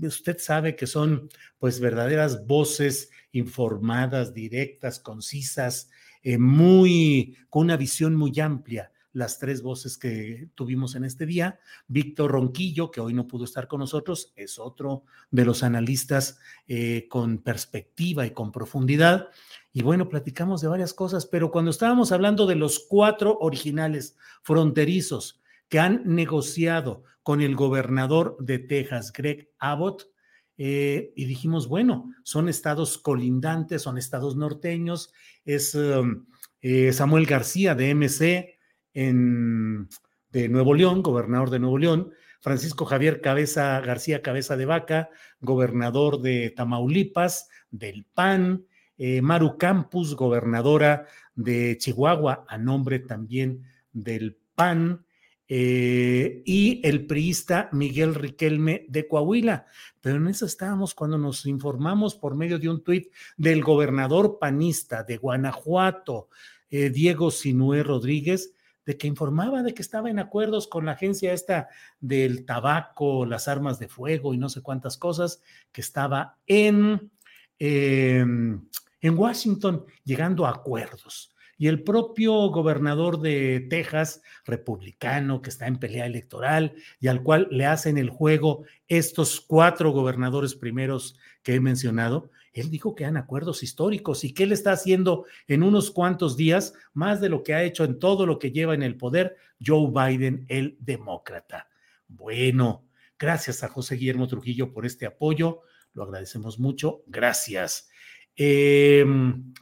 Usted 0.01 0.38
sabe 0.39 0.75
que 0.75 0.88
son 0.88 1.29
pues 1.59 1.79
verdaderas 1.79 2.45
voces 2.47 3.12
informadas, 3.31 4.33
directas, 4.33 5.00
concisas, 5.00 5.89
eh, 6.24 6.38
muy 6.38 7.38
con 7.50 7.63
una 7.63 7.77
visión 7.77 8.15
muy 8.15 8.39
amplia 8.39 8.91
las 9.17 9.39
tres 9.39 9.63
voces 9.63 9.97
que 9.97 10.47
tuvimos 10.53 10.93
en 10.93 11.03
este 11.03 11.25
día. 11.25 11.59
Víctor 11.88 12.31
Ronquillo, 12.31 12.91
que 12.91 13.01
hoy 13.01 13.15
no 13.15 13.27
pudo 13.27 13.45
estar 13.45 13.67
con 13.67 13.79
nosotros, 13.79 14.31
es 14.36 14.59
otro 14.59 15.05
de 15.31 15.43
los 15.43 15.63
analistas 15.63 16.38
eh, 16.67 17.07
con 17.09 17.39
perspectiva 17.39 18.27
y 18.27 18.31
con 18.31 18.51
profundidad. 18.51 19.29
Y 19.74 19.81
bueno, 19.81 20.07
platicamos 20.07 20.62
de 20.62 20.67
varias 20.67 20.93
cosas, 20.93 21.25
pero 21.25 21.50
cuando 21.50 21.71
estábamos 21.71 22.12
hablando 22.12 22.45
de 22.45 22.55
los 22.55 22.86
cuatro 22.88 23.39
originales 23.39 24.15
fronterizos 24.43 25.41
que 25.67 25.79
han 25.79 26.03
negociado 26.05 27.03
con 27.24 27.41
el 27.41 27.55
gobernador 27.55 28.38
de 28.39 28.59
Texas, 28.59 29.12
Greg 29.12 29.50
Abbott, 29.57 30.12
eh, 30.59 31.12
y 31.15 31.25
dijimos, 31.25 31.67
bueno, 31.67 32.13
son 32.24 32.50
estados 32.50 33.00
colindantes, 33.00 33.81
son 33.81 33.97
estados 33.97 34.36
norteños, 34.36 35.12
es 35.43 35.74
um, 35.74 36.25
eh, 36.62 36.93
Samuel 36.93 37.25
García 37.25 37.74
de 37.74 37.93
MC 37.95 38.56
de 38.98 40.50
Nuevo 40.50 40.74
León, 40.74 41.04
gobernador 41.04 41.51
de 41.51 41.60
Nuevo 41.60 41.77
León, 41.77 42.13
Francisco 42.42 42.86
Javier 42.86 43.22
Cabeza 43.22 43.80
García 43.82 44.24
Cabeza 44.24 44.58
de 44.58 44.66
Vaca, 44.66 45.10
gobernador 45.39 46.20
de 46.22 46.50
Tamaulipas, 46.50 47.48
del 47.70 48.06
PAN, 48.06 48.66
eh, 48.98 49.22
Maru 49.22 49.58
Campus, 49.60 50.16
gobernadora 50.16 51.06
de 51.36 51.77
Chihuahua, 51.77 52.46
a 52.48 52.58
nombre 52.58 52.98
también 52.98 53.63
del 53.94 54.36
PAN, 54.56 55.06
eh, 55.48 56.42
y 56.44 56.82
el 56.84 57.06
priista 57.06 57.70
Miguel 57.72 58.16
Riquelme 58.16 58.86
de 58.89 59.08
Coahuila. 59.08 59.68
Pero 60.01 60.18
en 60.18 60.27
eso 60.27 60.48
estábamos 60.48 60.96
cuando 60.96 61.20
nos 61.20 61.46
informamos 61.46 62.16
por 62.16 62.36
medio 62.36 62.58
de 62.58 62.68
un 62.68 62.84
tuit 62.84 63.13
del 63.38 63.63
gobernador 63.63 64.39
panista 64.39 65.04
de 65.04 65.18
Guanajuato, 65.18 66.30
eh, 66.72 66.89
Diego 66.89 67.30
Sinué 67.30 67.84
Rodríguez, 67.84 68.56
de 68.88 68.98
que 68.98 69.06
informaba 69.06 69.62
de 69.62 69.74
que 69.74 69.82
estaba 69.82 70.10
en 70.10 70.17
acuerdos 70.17 70.67
con 70.67 70.86
la 70.86 70.94
agencia 70.94 71.34
esta 71.34 71.67
del 72.00 72.46
tabaco, 72.46 73.25
las 73.25 73.50
armas 73.50 73.79
de 73.79 73.89
fuego 73.89 74.34
y 74.34 74.38
no 74.38 74.48
sé 74.48 74.62
cuántas 74.63 74.98
cosas, 74.98 75.44
que 75.72 75.82
estaba 75.82 76.38
en... 76.48 77.12
Em, 77.60 78.65
en 79.00 79.17
Washington 79.17 79.86
llegando 80.03 80.46
a 80.46 80.51
acuerdos. 80.51 81.36
Y 81.58 81.67
el 81.67 81.84
propio 81.84 82.34
gobernador 82.50 83.20
de 83.20 83.65
Texas, 83.70 84.22
republicano, 84.46 85.41
que 85.41 85.50
está 85.50 85.67
en 85.67 85.79
pelea 85.79 86.06
electoral 86.06 86.74
y 87.00 87.08
al 87.08 87.24
cual 87.24 87.48
le 87.51 87.65
hacen 87.65 87.98
el 87.98 88.10
juego 88.10 88.63
estos 88.88 89.41
cuatro 89.41 89.91
gobernadores 89.91 90.56
primeros 90.56 91.17
que 91.44 91.56
he 91.56 91.60
mencionado, 91.60 92.32
él 92.59 92.69
dijo 92.69 92.95
que 92.95 93.05
han 93.05 93.17
acuerdos 93.17 93.63
históricos 93.63 94.23
y 94.23 94.33
que 94.33 94.43
él 94.43 94.51
está 94.51 94.71
haciendo 94.71 95.25
en 95.47 95.63
unos 95.63 95.91
cuantos 95.91 96.37
días 96.37 96.73
más 96.93 97.21
de 97.21 97.29
lo 97.29 97.43
que 97.43 97.53
ha 97.53 97.63
hecho 97.63 97.83
en 97.83 97.99
todo 97.99 98.25
lo 98.25 98.39
que 98.39 98.51
lleva 98.51 98.73
en 98.73 98.83
el 98.83 98.97
poder 98.97 99.35
Joe 99.63 99.91
Biden, 99.91 100.45
el 100.47 100.77
demócrata. 100.79 101.69
Bueno, 102.07 102.85
gracias 103.19 103.63
a 103.63 103.69
José 103.69 103.95
Guillermo 103.95 104.27
Trujillo 104.27 104.71
por 104.71 104.85
este 104.85 105.05
apoyo, 105.05 105.61
lo 105.93 106.03
agradecemos 106.03 106.59
mucho, 106.59 107.03
gracias. 107.07 107.89
Em, 108.35 109.53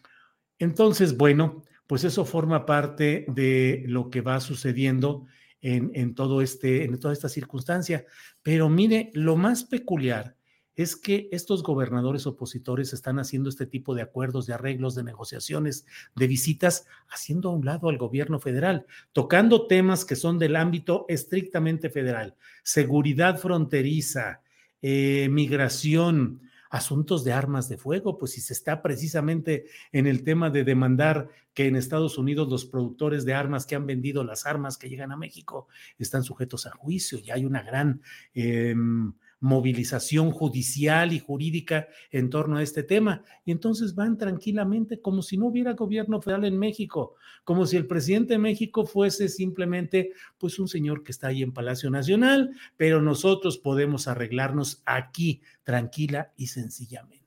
entonces, 0.60 1.18
bueno, 1.18 1.64
pues 1.88 2.04
eso 2.04 2.26
forma 2.26 2.66
parte 2.66 3.26
de 3.30 3.84
lo 3.88 4.10
que 4.10 4.22
va 4.22 4.40
sucediendo 4.40 5.26
en, 5.62 5.92
en, 5.94 6.14
todo 6.14 6.42
este, 6.42 6.84
en 6.84 7.00
toda 7.00 7.14
esta 7.14 7.30
circunstancia. 7.30 8.06
Pero 8.44 8.70
mire, 8.70 9.12
lo 9.14 9.36
más 9.36 9.64
peculiar 9.64 10.36
es 10.76 10.96
que 10.96 11.30
estos 11.32 11.64
gobernadores 11.64 12.28
opositores 12.28 12.94
están 12.94 13.20
haciendo 13.20 13.50
este 13.50 13.66
tipo 13.66 13.96
de 13.96 14.02
acuerdos, 14.02 14.46
de 14.46 14.54
arreglos, 14.54 14.96
de 14.96 15.04
negociaciones, 15.04 15.86
de 16.16 16.28
visitas, 16.28 16.86
haciendo 17.10 17.50
a 17.50 17.54
un 17.54 17.66
lado 17.66 17.90
al 17.90 17.98
gobierno 17.98 18.40
federal, 18.40 18.86
tocando 19.14 19.68
temas 19.68 20.06
que 20.06 20.16
son 20.16 20.38
del 20.38 20.56
ámbito 20.56 21.06
estrictamente 21.08 21.90
federal, 21.90 22.36
seguridad 22.64 23.38
fronteriza, 23.38 24.42
eh, 24.82 25.30
migración, 25.32 26.42
asuntos 26.70 27.24
de 27.24 27.32
armas 27.32 27.70
de 27.70 27.78
fuego, 27.78 28.18
pues 28.18 28.34
si 28.34 28.42
se 28.42 28.52
está 28.52 28.82
precisamente 28.82 29.66
en 29.94 30.08
el 30.08 30.24
tema 30.24 30.50
de 30.50 30.66
demandar 30.66 31.30
que 31.54 31.68
en 31.68 31.78
Estados 31.78 32.18
Unidos 32.18 32.50
los 32.50 32.66
productores 32.66 33.24
de 33.24 33.34
armas 33.34 33.66
que 33.66 33.76
han 33.76 33.86
vendido 33.86 34.26
las 34.26 34.46
armas 34.46 34.78
que 34.78 34.90
llegan 34.90 35.14
a 35.14 35.18
México 35.18 35.68
están 35.98 36.24
sujetos 36.24 36.66
a 36.66 36.72
juicio 36.72 37.18
y 37.18 37.32
hay 37.32 37.46
una 37.46 37.64
gran... 37.64 38.02
Eh, 38.34 38.76
movilización 39.40 40.32
judicial 40.32 41.14
y 41.14 41.20
jurídica 41.20 41.88
en 42.12 42.30
torno 42.30 42.58
a 42.58 42.64
este 42.64 42.84
tema. 42.84 43.24
Y 43.44 43.52
entonces 43.52 43.96
van 43.96 44.18
tranquilamente 44.18 45.02
como 45.02 45.22
si 45.22 45.38
no 45.38 45.48
hubiera 45.48 45.74
gobierno 45.74 46.22
federal 46.22 46.46
en 46.46 46.58
México, 46.58 47.16
como 47.44 47.66
si 47.66 47.78
el 47.78 47.88
presidente 47.88 48.34
de 48.34 48.40
México 48.40 48.86
fuese 48.86 49.30
simplemente 49.30 50.14
pues 50.38 50.58
un 50.60 50.68
señor 50.68 51.04
que 51.04 51.12
está 51.12 51.28
ahí 51.28 51.44
en 51.44 51.54
Palacio 51.54 51.90
Nacional, 51.90 52.52
pero 52.78 53.02
nosotros 53.02 53.58
podemos 53.58 54.08
arreglarnos 54.08 54.82
aquí 54.86 55.42
tranquila 55.64 56.34
y 56.36 56.48
sencillamente. 56.48 57.26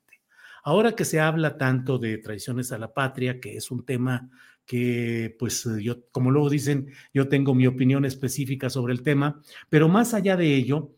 Ahora 0.65 0.93
que 0.93 1.05
se 1.05 1.21
habla 1.21 1.57
tanto 1.57 1.99
de 1.99 2.19
traiciones 2.19 2.73
a 2.73 2.79
la 2.79 2.93
patria, 2.93 3.41
que 3.41 3.57
es 3.57 3.71
un 3.71 3.85
tema 3.85 4.29
que 4.67 5.35
pues 5.39 5.67
yo, 5.81 6.11
como 6.11 6.31
luego 6.31 6.51
dicen, 6.51 6.89
yo 7.15 7.29
tengo 7.29 7.55
mi 7.55 7.67
opinión 7.67 8.05
específica 8.05 8.69
sobre 8.69 8.93
el 8.93 9.03
tema, 9.03 9.41
pero 9.71 9.89
más 9.89 10.13
allá 10.13 10.37
de 10.37 10.55
ello, 10.55 10.98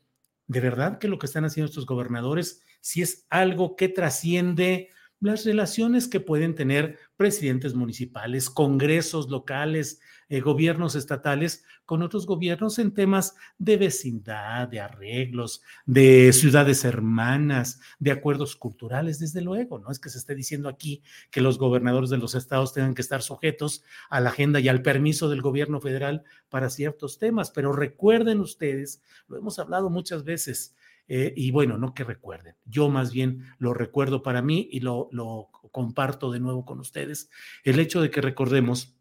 de 0.51 0.59
verdad 0.59 0.99
que 0.99 1.07
lo 1.07 1.21
que 1.21 1.27
están 1.27 1.45
haciendo 1.45 1.69
estos 1.69 1.87
gobernadores 1.87 2.65
si 2.81 3.03
es 3.03 3.25
algo 3.31 3.77
que 3.77 3.89
trasciende 3.89 4.89
las 5.21 5.45
relaciones 5.45 6.09
que 6.09 6.19
pueden 6.19 6.57
tener 6.57 6.99
presidentes 7.17 7.75
municipales, 7.75 8.51
congresos 8.51 9.29
locales, 9.29 10.01
eh, 10.31 10.41
gobiernos 10.41 10.95
estatales 10.95 11.65
con 11.85 12.03
otros 12.03 12.25
gobiernos 12.25 12.79
en 12.79 12.95
temas 12.95 13.35
de 13.59 13.77
vecindad, 13.77 14.69
de 14.69 14.79
arreglos, 14.79 15.61
de 15.87 16.33
ciudades 16.33 16.85
hermanas, 16.85 17.81
de 17.99 18.13
acuerdos 18.13 18.55
culturales, 18.55 19.19
desde 19.19 19.43
luego. 19.43 19.81
No 19.81 19.91
es 19.91 19.99
que 19.99 20.09
se 20.09 20.19
esté 20.19 20.37
diciendo 20.37 20.69
aquí 20.69 21.03
que 21.33 21.41
los 21.41 21.59
gobernadores 21.59 22.11
de 22.11 22.19
los 22.19 22.37
estados 22.37 22.73
tengan 22.73 22.95
que 22.95 23.03
estar 23.03 23.23
sujetos 23.23 23.83
a 24.09 24.21
la 24.21 24.31
agenda 24.31 24.61
y 24.61 24.69
al 24.69 24.83
permiso 24.83 25.29
del 25.29 25.43
gobierno 25.43 25.81
federal 25.81 26.23
para 26.49 26.71
ciertos 26.71 27.19
temas, 27.19 27.51
pero 27.51 27.73
recuerden 27.73 28.39
ustedes, 28.39 29.03
lo 29.27 29.37
hemos 29.37 29.59
hablado 29.59 29.91
muchas 29.91 30.23
veces, 30.23 30.77
eh, 31.09 31.35
y 31.37 31.51
bueno, 31.51 31.77
no 31.77 31.93
que 31.93 32.05
recuerden, 32.05 32.55
yo 32.67 32.89
más 32.89 33.13
bien 33.13 33.45
lo 33.59 33.75
recuerdo 33.75 34.23
para 34.23 34.43
mí 34.43 34.69
y 34.71 34.79
lo, 34.79 35.09
lo 35.11 35.49
comparto 35.73 36.31
de 36.31 36.39
nuevo 36.39 36.65
con 36.65 36.79
ustedes, 36.79 37.31
el 37.65 37.81
hecho 37.81 38.01
de 38.01 38.11
que 38.11 38.21
recordemos 38.21 38.95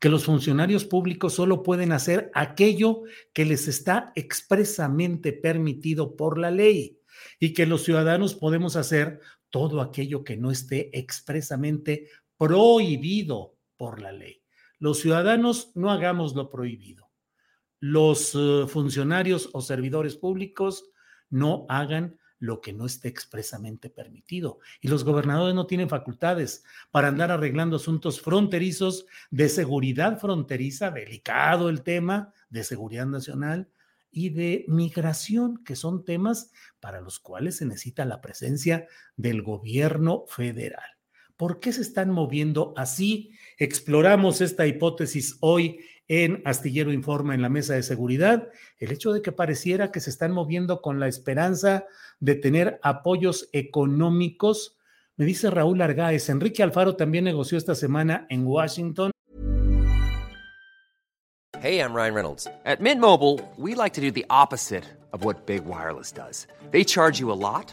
que 0.00 0.08
los 0.08 0.24
funcionarios 0.24 0.84
públicos 0.84 1.34
solo 1.34 1.62
pueden 1.62 1.92
hacer 1.92 2.30
aquello 2.34 3.02
que 3.32 3.44
les 3.44 3.68
está 3.68 4.12
expresamente 4.16 5.32
permitido 5.32 6.16
por 6.16 6.38
la 6.38 6.50
ley 6.50 6.98
y 7.38 7.52
que 7.52 7.66
los 7.66 7.84
ciudadanos 7.84 8.34
podemos 8.34 8.74
hacer 8.74 9.20
todo 9.50 9.80
aquello 9.80 10.24
que 10.24 10.36
no 10.36 10.50
esté 10.50 10.98
expresamente 10.98 12.08
prohibido 12.36 13.56
por 13.76 14.00
la 14.00 14.10
ley. 14.10 14.42
Los 14.78 14.98
ciudadanos 15.00 15.70
no 15.74 15.90
hagamos 15.90 16.34
lo 16.34 16.50
prohibido 16.50 17.10
los 17.80 18.34
eh, 18.34 18.66
funcionarios 18.68 19.48
o 19.52 19.62
servidores 19.62 20.16
públicos 20.16 20.90
no 21.30 21.64
hagan 21.68 22.19
lo 22.40 22.60
que 22.60 22.72
no 22.72 22.86
esté 22.86 23.06
expresamente 23.06 23.90
permitido. 23.90 24.58
Y 24.80 24.88
los 24.88 25.04
gobernadores 25.04 25.54
no 25.54 25.66
tienen 25.66 25.88
facultades 25.88 26.64
para 26.90 27.08
andar 27.08 27.30
arreglando 27.30 27.76
asuntos 27.76 28.20
fronterizos 28.20 29.06
de 29.30 29.48
seguridad 29.48 30.18
fronteriza, 30.18 30.90
delicado 30.90 31.68
el 31.68 31.82
tema 31.82 32.32
de 32.48 32.64
seguridad 32.64 33.06
nacional 33.06 33.68
y 34.10 34.30
de 34.30 34.64
migración, 34.66 35.62
que 35.62 35.76
son 35.76 36.04
temas 36.04 36.50
para 36.80 37.00
los 37.00 37.20
cuales 37.20 37.58
se 37.58 37.66
necesita 37.66 38.04
la 38.04 38.20
presencia 38.20 38.88
del 39.16 39.42
gobierno 39.42 40.24
federal. 40.26 40.82
¿Por 41.36 41.60
qué 41.60 41.72
se 41.72 41.82
están 41.82 42.10
moviendo 42.10 42.74
así? 42.76 43.32
Exploramos 43.58 44.40
esta 44.40 44.66
hipótesis 44.66 45.36
hoy 45.40 45.80
en 46.10 46.42
Astillero 46.44 46.92
Informa 46.92 47.36
en 47.36 47.42
la 47.42 47.48
mesa 47.48 47.74
de 47.74 47.84
seguridad, 47.84 48.48
el 48.78 48.90
hecho 48.90 49.12
de 49.12 49.22
que 49.22 49.30
pareciera 49.30 49.92
que 49.92 50.00
se 50.00 50.10
están 50.10 50.32
moviendo 50.32 50.82
con 50.82 50.98
la 50.98 51.06
esperanza 51.06 51.86
de 52.18 52.34
tener 52.34 52.80
apoyos 52.82 53.48
económicos. 53.52 54.76
Me 55.16 55.24
dice 55.24 55.50
Raúl 55.50 55.80
Argáez, 55.80 56.28
Enrique 56.28 56.64
Alfaro 56.64 56.96
también 56.96 57.22
negoció 57.22 57.56
esta 57.56 57.76
semana 57.76 58.26
en 58.28 58.44
Washington. 58.44 59.12
Hey, 61.62 61.78
I'm 61.78 61.94
Ryan 61.94 62.14
Reynolds. 62.14 62.48
At 62.64 62.80
Mint 62.80 63.00
Mobile, 63.00 63.38
we 63.56 63.76
like 63.76 63.94
to 63.94 64.00
do 64.00 64.10
the 64.10 64.26
opposite 64.30 64.84
of 65.12 65.24
what 65.24 65.46
Big 65.46 65.64
Wireless 65.64 66.10
does. 66.10 66.48
They 66.72 66.82
charge 66.82 67.20
you 67.20 67.30
a 67.30 67.38
lot. 67.38 67.72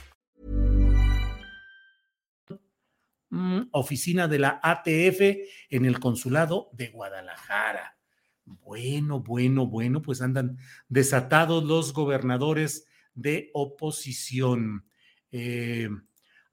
Oficina 3.71 4.27
de 4.27 4.39
la 4.39 4.59
ATF 4.61 5.21
en 5.69 5.85
el 5.85 5.99
consulado 5.99 6.69
de 6.73 6.89
Guadalajara. 6.89 7.97
Bueno, 8.45 9.21
bueno, 9.21 9.67
bueno, 9.67 10.01
pues 10.01 10.21
andan 10.21 10.57
desatados 10.89 11.63
los 11.63 11.93
gobernadores 11.93 12.85
de 13.13 13.49
oposición. 13.53 14.85
Eh, 15.31 15.89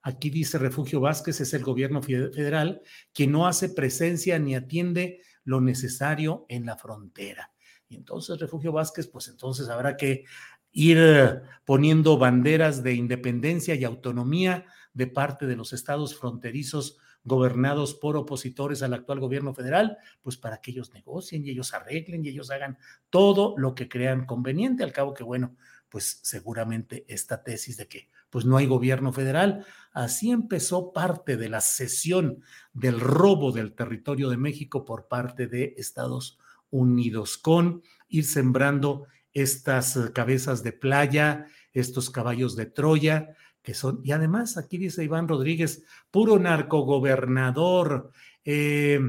aquí 0.01 0.29
dice 0.29 0.57
Refugio 0.57 1.01
Vázquez, 1.01 1.41
es 1.41 1.53
el 1.53 1.63
gobierno 1.63 2.01
federal 2.01 2.81
que 3.13 3.27
no 3.27 3.47
hace 3.47 3.69
presencia 3.69 4.39
ni 4.39 4.55
atiende 4.55 5.21
lo 5.43 5.61
necesario 5.61 6.45
en 6.49 6.65
la 6.65 6.77
frontera. 6.77 7.51
Y 7.87 7.95
entonces 7.95 8.39
Refugio 8.39 8.71
Vázquez, 8.71 9.07
pues 9.07 9.27
entonces 9.27 9.67
habrá 9.67 9.97
que 9.97 10.25
ir 10.71 11.41
poniendo 11.65 12.17
banderas 12.17 12.83
de 12.83 12.93
independencia 12.93 13.75
y 13.75 13.83
autonomía 13.83 14.65
de 14.93 15.07
parte 15.07 15.47
de 15.47 15.55
los 15.55 15.73
estados 15.73 16.15
fronterizos 16.17 16.97
gobernados 17.23 17.93
por 17.93 18.17
opositores 18.17 18.81
al 18.81 18.93
actual 18.93 19.19
gobierno 19.19 19.53
federal, 19.53 19.97
pues 20.21 20.37
para 20.37 20.61
que 20.61 20.71
ellos 20.71 20.93
negocien 20.93 21.45
y 21.45 21.51
ellos 21.51 21.73
arreglen 21.73 22.25
y 22.25 22.29
ellos 22.29 22.51
hagan 22.51 22.77
todo 23.09 23.55
lo 23.57 23.75
que 23.75 23.89
crean 23.89 24.25
conveniente. 24.25 24.83
Al 24.83 24.93
cabo 24.93 25.13
que, 25.13 25.23
bueno, 25.23 25.55
pues 25.89 26.19
seguramente 26.23 27.05
esta 27.07 27.43
tesis 27.43 27.77
de 27.77 27.87
que 27.87 28.09
pues 28.29 28.45
no 28.45 28.57
hay 28.57 28.67
gobierno 28.67 29.11
federal, 29.11 29.65
así 29.91 30.29
empezó 30.29 30.93
parte 30.93 31.35
de 31.35 31.49
la 31.49 31.61
cesión 31.61 32.43
del 32.73 32.99
robo 32.99 33.51
del 33.51 33.73
territorio 33.73 34.29
de 34.29 34.37
México 34.37 34.85
por 34.85 35.07
parte 35.07 35.47
de 35.47 35.73
Estados 35.77 36.37
Unidos, 36.69 37.39
con 37.39 37.81
ir 38.07 38.25
sembrando 38.25 39.07
estas 39.33 39.97
cabezas 40.13 40.61
de 40.63 40.73
playa, 40.73 41.47
estos 41.73 42.09
caballos 42.11 42.55
de 42.55 42.67
Troya, 42.67 43.35
que 43.61 43.73
son, 43.73 44.01
y 44.03 44.11
además 44.11 44.57
aquí 44.57 44.77
dice 44.77 45.03
Iván 45.03 45.27
Rodríguez, 45.27 45.83
puro 46.11 46.39
narcogobernador. 46.39 48.11
Eh, 48.43 48.99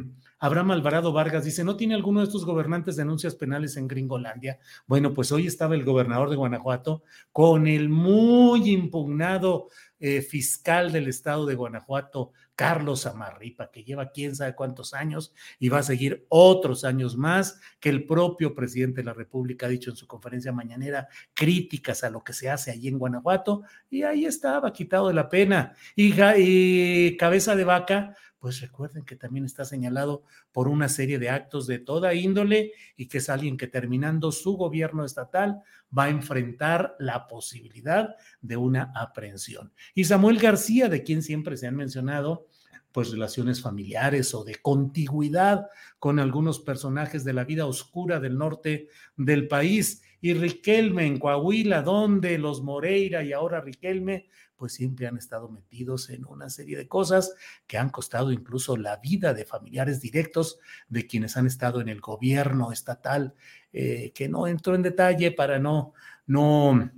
Abraham 0.42 0.70
Alvarado 0.70 1.12
Vargas 1.12 1.44
dice, 1.44 1.64
¿no 1.64 1.76
tiene 1.76 1.94
alguno 1.94 2.20
de 2.20 2.26
estos 2.26 2.46
gobernantes 2.46 2.96
denuncias 2.96 3.34
penales 3.34 3.76
en 3.76 3.86
Gringolandia? 3.86 4.58
Bueno, 4.86 5.12
pues 5.12 5.30
hoy 5.32 5.46
estaba 5.46 5.74
el 5.74 5.84
gobernador 5.84 6.30
de 6.30 6.36
Guanajuato 6.36 7.02
con 7.30 7.66
el 7.66 7.90
muy 7.90 8.70
impugnado 8.70 9.68
eh, 9.98 10.22
fiscal 10.22 10.92
del 10.92 11.08
estado 11.08 11.44
de 11.44 11.56
Guanajuato, 11.56 12.32
Carlos 12.60 13.06
Amarripa, 13.06 13.70
que 13.70 13.84
lleva 13.84 14.10
quién 14.10 14.36
sabe 14.36 14.54
cuántos 14.54 14.92
años 14.92 15.32
y 15.58 15.70
va 15.70 15.78
a 15.78 15.82
seguir 15.82 16.26
otros 16.28 16.84
años 16.84 17.16
más, 17.16 17.58
que 17.80 17.88
el 17.88 18.04
propio 18.04 18.54
presidente 18.54 19.00
de 19.00 19.06
la 19.06 19.14
República 19.14 19.64
ha 19.64 19.70
dicho 19.70 19.88
en 19.88 19.96
su 19.96 20.06
conferencia 20.06 20.52
mañanera 20.52 21.08
críticas 21.32 22.04
a 22.04 22.10
lo 22.10 22.22
que 22.22 22.34
se 22.34 22.50
hace 22.50 22.70
allí 22.70 22.88
en 22.88 22.98
Guanajuato, 22.98 23.62
y 23.88 24.02
ahí 24.02 24.26
estaba 24.26 24.74
quitado 24.74 25.08
de 25.08 25.14
la 25.14 25.30
pena. 25.30 25.74
Y, 25.96 26.12
y 26.36 27.16
cabeza 27.16 27.56
de 27.56 27.64
vaca, 27.64 28.14
pues 28.38 28.60
recuerden 28.60 29.06
que 29.06 29.16
también 29.16 29.46
está 29.46 29.64
señalado 29.64 30.24
por 30.52 30.68
una 30.68 30.90
serie 30.90 31.18
de 31.18 31.30
actos 31.30 31.66
de 31.66 31.78
toda 31.78 32.12
índole 32.12 32.72
y 32.94 33.06
que 33.06 33.18
es 33.18 33.30
alguien 33.30 33.56
que 33.56 33.68
terminando 33.68 34.32
su 34.32 34.58
gobierno 34.58 35.06
estatal 35.06 35.62
va 35.96 36.04
a 36.04 36.08
enfrentar 36.10 36.96
la 36.98 37.26
posibilidad 37.26 38.16
de 38.40 38.56
una 38.56 38.92
aprehensión. 38.94 39.72
Y 39.94 40.04
Samuel 40.04 40.38
García, 40.38 40.88
de 40.88 41.02
quien 41.02 41.22
siempre 41.22 41.56
se 41.56 41.66
han 41.66 41.76
mencionado, 41.76 42.48
pues 42.92 43.10
relaciones 43.10 43.62
familiares 43.62 44.34
o 44.34 44.44
de 44.44 44.56
contigüidad 44.56 45.68
con 45.98 46.18
algunos 46.18 46.58
personajes 46.58 47.24
de 47.24 47.32
la 47.32 47.44
vida 47.44 47.66
oscura 47.66 48.20
del 48.20 48.36
norte 48.36 48.88
del 49.16 49.48
país. 49.48 50.02
Y 50.20 50.34
Riquelme 50.34 51.06
en 51.06 51.18
Coahuila, 51.18 51.82
donde 51.82 52.36
los 52.38 52.62
Moreira 52.62 53.22
y 53.22 53.32
ahora 53.32 53.60
Riquelme 53.60 54.26
pues 54.60 54.74
siempre 54.74 55.06
han 55.06 55.16
estado 55.16 55.48
metidos 55.48 56.10
en 56.10 56.26
una 56.26 56.50
serie 56.50 56.76
de 56.76 56.86
cosas 56.86 57.34
que 57.66 57.78
han 57.78 57.88
costado 57.88 58.30
incluso 58.30 58.76
la 58.76 58.98
vida 58.98 59.32
de 59.32 59.46
familiares 59.46 60.02
directos 60.02 60.58
de 60.90 61.06
quienes 61.06 61.38
han 61.38 61.46
estado 61.46 61.80
en 61.80 61.88
el 61.88 62.02
gobierno 62.02 62.70
estatal, 62.70 63.32
eh, 63.72 64.12
que 64.14 64.28
no 64.28 64.46
entro 64.46 64.74
en 64.74 64.82
detalle 64.82 65.32
para 65.32 65.58
no, 65.58 65.94
no, 66.26 66.90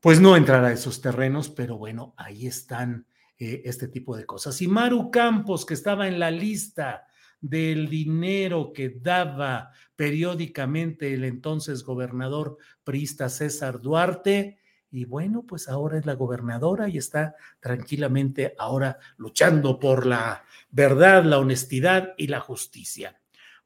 pues 0.00 0.18
no 0.18 0.34
entrar 0.34 0.64
a 0.64 0.72
esos 0.72 1.02
terrenos, 1.02 1.50
pero 1.50 1.76
bueno, 1.76 2.14
ahí 2.16 2.46
están 2.46 3.04
eh, 3.44 3.60
este 3.64 3.88
tipo 3.88 4.16
de 4.16 4.24
cosas. 4.24 4.62
Y 4.62 4.68
Maru 4.68 5.10
Campos, 5.10 5.66
que 5.66 5.74
estaba 5.74 6.06
en 6.06 6.20
la 6.20 6.30
lista 6.30 7.08
del 7.40 7.88
dinero 7.88 8.72
que 8.72 8.90
daba 8.90 9.72
periódicamente 9.96 11.12
el 11.12 11.24
entonces 11.24 11.82
gobernador 11.82 12.56
priista 12.84 13.28
César 13.28 13.80
Duarte, 13.80 14.60
y 14.92 15.06
bueno, 15.06 15.42
pues 15.44 15.68
ahora 15.68 15.98
es 15.98 16.06
la 16.06 16.14
gobernadora 16.14 16.88
y 16.88 16.98
está 16.98 17.34
tranquilamente 17.58 18.54
ahora 18.58 19.00
luchando 19.16 19.80
por 19.80 20.06
la 20.06 20.44
verdad, 20.70 21.24
la 21.24 21.40
honestidad 21.40 22.14
y 22.16 22.28
la 22.28 22.38
justicia. 22.38 23.20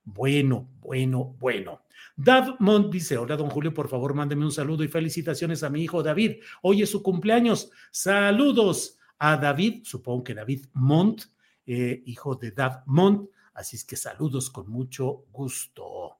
Bueno, 0.05 0.71
bueno, 0.81 1.37
bueno. 1.39 1.83
Dav 2.17 2.57
Mont 2.61 2.91
dice, 2.91 3.19
hola 3.19 3.37
don 3.37 3.51
Julio, 3.51 3.75
por 3.75 3.89
favor 3.89 4.15
mándeme 4.15 4.47
un 4.47 4.53
saludo 4.53 4.85
y 4.85 4.89
felicitaciones 4.89 5.63
a 5.63 5.69
mi 5.69 5.83
hijo 5.83 6.03
David. 6.03 6.37
Hoy 6.63 6.81
es 6.81 6.89
su 6.89 7.03
cumpleaños. 7.03 7.71
Saludos 7.91 8.97
a 9.19 9.37
David, 9.37 9.85
supongo 9.85 10.25
que 10.25 10.35
David 10.35 10.67
Mont, 10.75 11.23
eh, 11.67 12.03
hijo 12.07 12.35
de 12.35 12.51
Dav 12.53 12.83
Mont. 12.87 13.31
Así 13.55 13.77
es 13.77 13.85
que 13.85 13.97
saludos 13.97 14.51
con 14.51 14.69
mucho 14.69 15.25
gusto. 15.31 16.19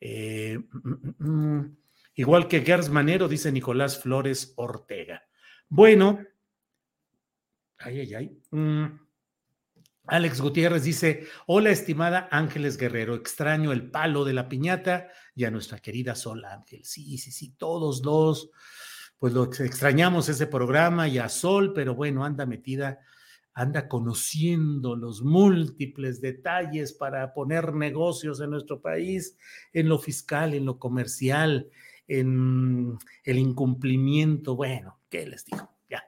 Eh, 0.00 0.58
mm, 0.58 0.88
mm, 0.88 1.28
mm, 1.28 1.76
igual 2.14 2.48
que 2.48 2.62
Gers 2.62 2.88
Manero, 2.88 3.28
dice 3.28 3.52
Nicolás 3.52 4.00
Flores 4.00 4.54
Ortega. 4.56 5.22
Bueno, 5.68 6.24
ay, 7.78 8.00
ay, 8.00 8.14
ay. 8.14 8.40
Alex 10.08 10.40
Gutiérrez 10.40 10.84
dice, 10.84 11.26
hola 11.46 11.70
estimada 11.70 12.28
Ángeles 12.30 12.78
Guerrero, 12.78 13.14
extraño 13.14 13.72
el 13.72 13.90
palo 13.90 14.24
de 14.24 14.32
la 14.32 14.48
piñata 14.48 15.08
y 15.34 15.44
a 15.44 15.50
nuestra 15.50 15.80
querida 15.80 16.14
Sol 16.14 16.46
Ángel. 16.46 16.82
Sí, 16.84 17.18
sí, 17.18 17.30
sí, 17.30 17.50
todos 17.58 18.02
los, 18.02 18.50
pues 19.18 19.32
lo 19.32 19.44
extrañamos 19.44 20.28
ese 20.28 20.46
programa 20.46 21.08
y 21.08 21.18
a 21.18 21.28
Sol, 21.28 21.72
pero 21.74 21.94
bueno, 21.94 22.24
anda 22.24 22.46
metida, 22.46 23.00
anda 23.52 23.88
conociendo 23.88 24.94
los 24.94 25.22
múltiples 25.22 26.20
detalles 26.20 26.92
para 26.92 27.34
poner 27.34 27.74
negocios 27.74 28.40
en 28.40 28.50
nuestro 28.50 28.80
país, 28.80 29.36
en 29.72 29.88
lo 29.88 29.98
fiscal, 29.98 30.54
en 30.54 30.64
lo 30.64 30.78
comercial, 30.78 31.68
en 32.06 32.96
el 33.24 33.38
incumplimiento. 33.38 34.54
Bueno, 34.54 35.00
¿qué 35.08 35.26
les 35.26 35.44
digo? 35.44 35.76
Ya, 35.90 36.04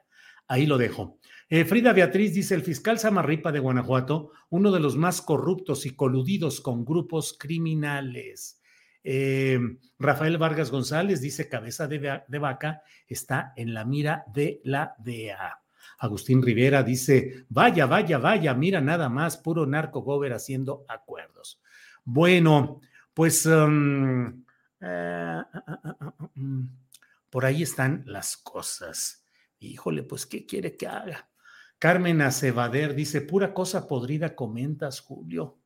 ahí 0.46 0.66
lo 0.66 0.78
dejo. 0.78 1.18
Eh, 1.48 1.64
Frida 1.64 1.92
Beatriz 1.92 2.32
dice, 2.32 2.54
el 2.54 2.62
fiscal 2.62 3.00
Samarripa 3.00 3.50
de 3.50 3.58
Guanajuato, 3.58 4.30
uno 4.50 4.70
de 4.70 4.78
los 4.78 4.96
más 4.96 5.20
corruptos 5.20 5.84
y 5.84 5.90
coludidos 5.90 6.60
con 6.60 6.84
grupos 6.84 7.36
criminales. 7.36 8.59
Eh, 9.02 9.58
Rafael 9.98 10.38
Vargas 10.38 10.70
González 10.70 11.20
dice, 11.20 11.48
cabeza 11.48 11.86
de, 11.86 12.38
vaca 12.38 12.82
está 13.06 13.52
en 13.56 13.74
la 13.74 13.84
mira 13.84 14.24
de 14.32 14.60
la 14.64 14.94
DEA. 14.98 15.60
Agustín 15.98 16.42
Rivera 16.42 16.82
dice, 16.82 17.44
vaya, 17.48 17.86
vaya, 17.86 18.18
vaya, 18.18 18.54
mira 18.54 18.80
nada 18.80 19.08
más, 19.08 19.36
puro 19.36 19.66
narco 19.66 20.00
gober 20.00 20.32
haciendo 20.32 20.84
acuerdos. 20.88 21.60
Bueno, 22.04 22.80
pues 23.12 23.44
um, 23.46 24.44
uh, 24.80 25.42
uh, 25.42 26.40
uh, 26.40 26.68
por 27.28 27.44
ahí 27.44 27.62
están 27.62 28.02
las 28.06 28.36
cosas. 28.36 29.24
Híjole, 29.58 30.02
pues, 30.02 30.26
¿qué 30.26 30.46
quiere 30.46 30.76
que 30.76 30.86
haga? 30.86 31.28
Carmen 31.78 32.20
Acevader 32.22 32.94
dice, 32.94 33.20
pura 33.20 33.54
cosa 33.54 33.86
podrida 33.86 34.34
comentas, 34.34 35.00
Julio. 35.00 35.59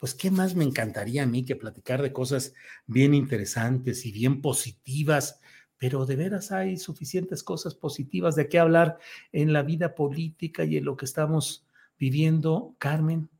Pues, 0.00 0.14
¿qué 0.14 0.32
más 0.32 0.56
me 0.56 0.64
encantaría 0.64 1.22
a 1.22 1.26
mí 1.26 1.44
que 1.44 1.54
platicar 1.54 2.02
de 2.02 2.12
cosas 2.12 2.54
bien 2.86 3.14
interesantes 3.14 4.04
y 4.06 4.10
bien 4.10 4.40
positivas? 4.40 5.40
Pero 5.76 6.06
de 6.06 6.16
veras 6.16 6.50
hay 6.50 6.76
suficientes 6.78 7.44
cosas 7.44 7.76
positivas 7.76 8.34
de 8.34 8.48
qué 8.48 8.58
hablar 8.58 8.98
en 9.30 9.52
la 9.52 9.62
vida 9.62 9.94
política 9.94 10.64
y 10.64 10.78
en 10.78 10.86
lo 10.86 10.96
que 10.96 11.04
estamos 11.04 11.66
viviendo, 11.98 12.74
Carmen. 12.78 13.30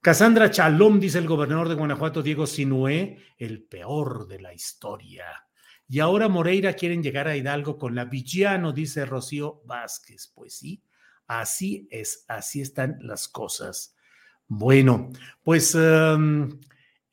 Cassandra 0.00 0.50
Chalom, 0.50 0.98
dice 0.98 1.18
el 1.18 1.28
gobernador 1.28 1.68
de 1.68 1.74
Guanajuato, 1.74 2.22
Diego 2.22 2.46
Sinué, 2.46 3.18
el 3.36 3.62
peor 3.62 4.26
de 4.26 4.40
la 4.40 4.54
historia. 4.54 5.26
Y 5.86 6.00
ahora 6.00 6.28
Moreira 6.28 6.72
quieren 6.72 7.02
llegar 7.02 7.28
a 7.28 7.36
Hidalgo 7.36 7.78
con 7.78 7.94
la 7.94 8.06
Villano, 8.06 8.72
dice 8.72 9.04
Rocío 9.04 9.62
Vázquez. 9.66 10.32
Pues 10.34 10.54
sí, 10.54 10.82
Así 11.28 11.86
es, 11.90 12.24
así 12.26 12.62
están 12.62 12.96
las 13.02 13.28
cosas. 13.28 13.94
Bueno, 14.50 15.10
pues 15.42 15.74
em, 15.74 16.48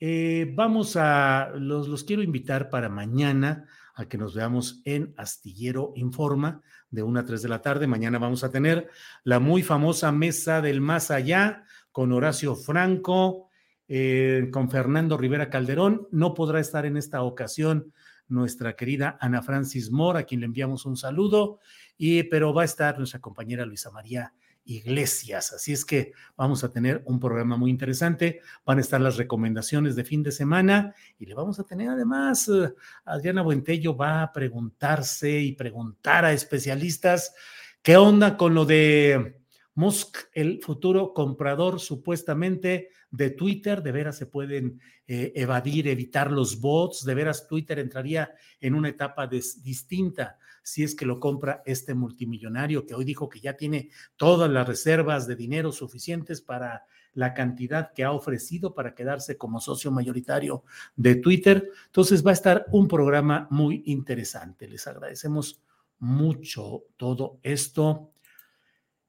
eh, 0.00 0.50
vamos 0.54 0.96
a, 0.96 1.50
los, 1.54 1.86
los 1.86 2.02
quiero 2.02 2.22
invitar 2.22 2.70
para 2.70 2.88
mañana 2.88 3.66
a 3.94 4.08
que 4.08 4.16
nos 4.16 4.34
veamos 4.34 4.80
en 4.86 5.12
Astillero 5.18 5.92
Informa 5.96 6.62
de 6.90 7.02
1 7.02 7.20
a 7.20 7.24
3 7.26 7.42
de 7.42 7.48
la 7.50 7.60
tarde. 7.60 7.86
Mañana 7.86 8.18
vamos 8.18 8.42
a 8.42 8.50
tener 8.50 8.88
la 9.22 9.38
muy 9.38 9.62
famosa 9.62 10.12
Mesa 10.12 10.62
del 10.62 10.80
Más 10.80 11.10
Allá 11.10 11.64
con 11.92 12.10
Horacio 12.12 12.56
Franco, 12.56 13.50
eh, 13.86 14.48
con 14.50 14.70
Fernando 14.70 15.18
Rivera 15.18 15.50
Calderón. 15.50 16.08
No 16.12 16.32
podrá 16.32 16.58
estar 16.58 16.86
en 16.86 16.96
esta 16.96 17.22
ocasión 17.22 17.92
nuestra 18.28 18.76
querida 18.76 19.18
Ana 19.20 19.42
Francis 19.42 19.90
Mora, 19.90 20.20
a 20.20 20.24
quien 20.24 20.40
le 20.40 20.46
enviamos 20.46 20.86
un 20.86 20.96
saludo, 20.96 21.60
y, 21.98 22.22
pero 22.24 22.54
va 22.54 22.62
a 22.62 22.64
estar 22.64 22.96
nuestra 22.96 23.20
compañera 23.20 23.66
Luisa 23.66 23.90
María 23.90 24.32
Iglesias. 24.66 25.52
Así 25.52 25.72
es 25.72 25.84
que 25.84 26.12
vamos 26.36 26.64
a 26.64 26.72
tener 26.72 27.02
un 27.06 27.18
programa 27.18 27.56
muy 27.56 27.70
interesante. 27.70 28.40
Van 28.64 28.78
a 28.78 28.80
estar 28.80 29.00
las 29.00 29.16
recomendaciones 29.16 29.96
de 29.96 30.04
fin 30.04 30.22
de 30.22 30.32
semana 30.32 30.94
y 31.18 31.26
le 31.26 31.34
vamos 31.34 31.58
a 31.58 31.64
tener 31.64 31.88
además, 31.88 32.48
uh, 32.48 32.74
Adriana 33.04 33.42
Buentello 33.42 33.96
va 33.96 34.22
a 34.22 34.32
preguntarse 34.32 35.40
y 35.40 35.52
preguntar 35.52 36.24
a 36.24 36.32
especialistas 36.32 37.34
qué 37.82 37.96
onda 37.96 38.36
con 38.36 38.54
lo 38.54 38.64
de 38.64 39.40
Musk, 39.74 40.16
el 40.32 40.60
futuro 40.62 41.12
comprador 41.12 41.80
supuestamente 41.80 42.88
de 43.10 43.30
Twitter, 43.30 43.82
de 43.82 43.92
veras 43.92 44.16
se 44.16 44.26
pueden 44.26 44.80
eh, 45.06 45.32
evadir, 45.36 45.86
evitar 45.86 46.32
los 46.32 46.60
bots, 46.60 47.04
de 47.04 47.14
veras 47.14 47.46
Twitter 47.46 47.78
entraría 47.78 48.34
en 48.60 48.74
una 48.74 48.88
etapa 48.88 49.26
distinta 49.26 50.38
si 50.66 50.82
es 50.82 50.96
que 50.96 51.06
lo 51.06 51.20
compra 51.20 51.62
este 51.64 51.94
multimillonario 51.94 52.86
que 52.86 52.94
hoy 52.96 53.04
dijo 53.04 53.28
que 53.28 53.38
ya 53.38 53.56
tiene 53.56 53.90
todas 54.16 54.50
las 54.50 54.66
reservas 54.66 55.28
de 55.28 55.36
dinero 55.36 55.70
suficientes 55.70 56.40
para 56.40 56.86
la 57.14 57.34
cantidad 57.34 57.92
que 57.92 58.02
ha 58.02 58.10
ofrecido 58.10 58.74
para 58.74 58.92
quedarse 58.92 59.38
como 59.38 59.60
socio 59.60 59.92
mayoritario 59.92 60.64
de 60.96 61.14
Twitter. 61.14 61.70
Entonces 61.86 62.26
va 62.26 62.30
a 62.30 62.34
estar 62.34 62.66
un 62.72 62.88
programa 62.88 63.46
muy 63.48 63.84
interesante. 63.86 64.66
Les 64.66 64.88
agradecemos 64.88 65.62
mucho 66.00 66.82
todo 66.96 67.38
esto. 67.44 68.10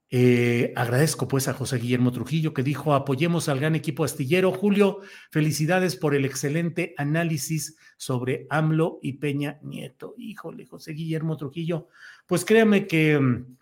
Eh, 0.10 0.72
agradezco 0.78 1.28
pues 1.28 1.50
a 1.50 1.54
José 1.54 1.80
Guillermo 1.80 2.14
Trujillo 2.14 2.54
que 2.54 2.64
dijo 2.64 2.94
apoyemos 2.94 3.50
al 3.50 3.60
gran 3.60 3.76
equipo 3.76 4.06
astillero. 4.06 4.54
Julio, 4.54 5.02
felicidades 5.32 5.98
por 5.98 6.16
el 6.16 6.24
excelente 6.24 6.94
análisis 6.98 7.78
sobre 7.98 8.48
AMLO 8.50 9.00
y 9.02 9.14
Peña 9.14 9.60
Nieto. 9.64 10.14
Híjole, 10.18 10.66
José 10.66 10.94
Guillermo 10.94 11.36
Trujillo, 11.36 11.90
pues 12.26 12.46
créame 12.46 12.88
que 12.88 13.20
mm, 13.20 13.58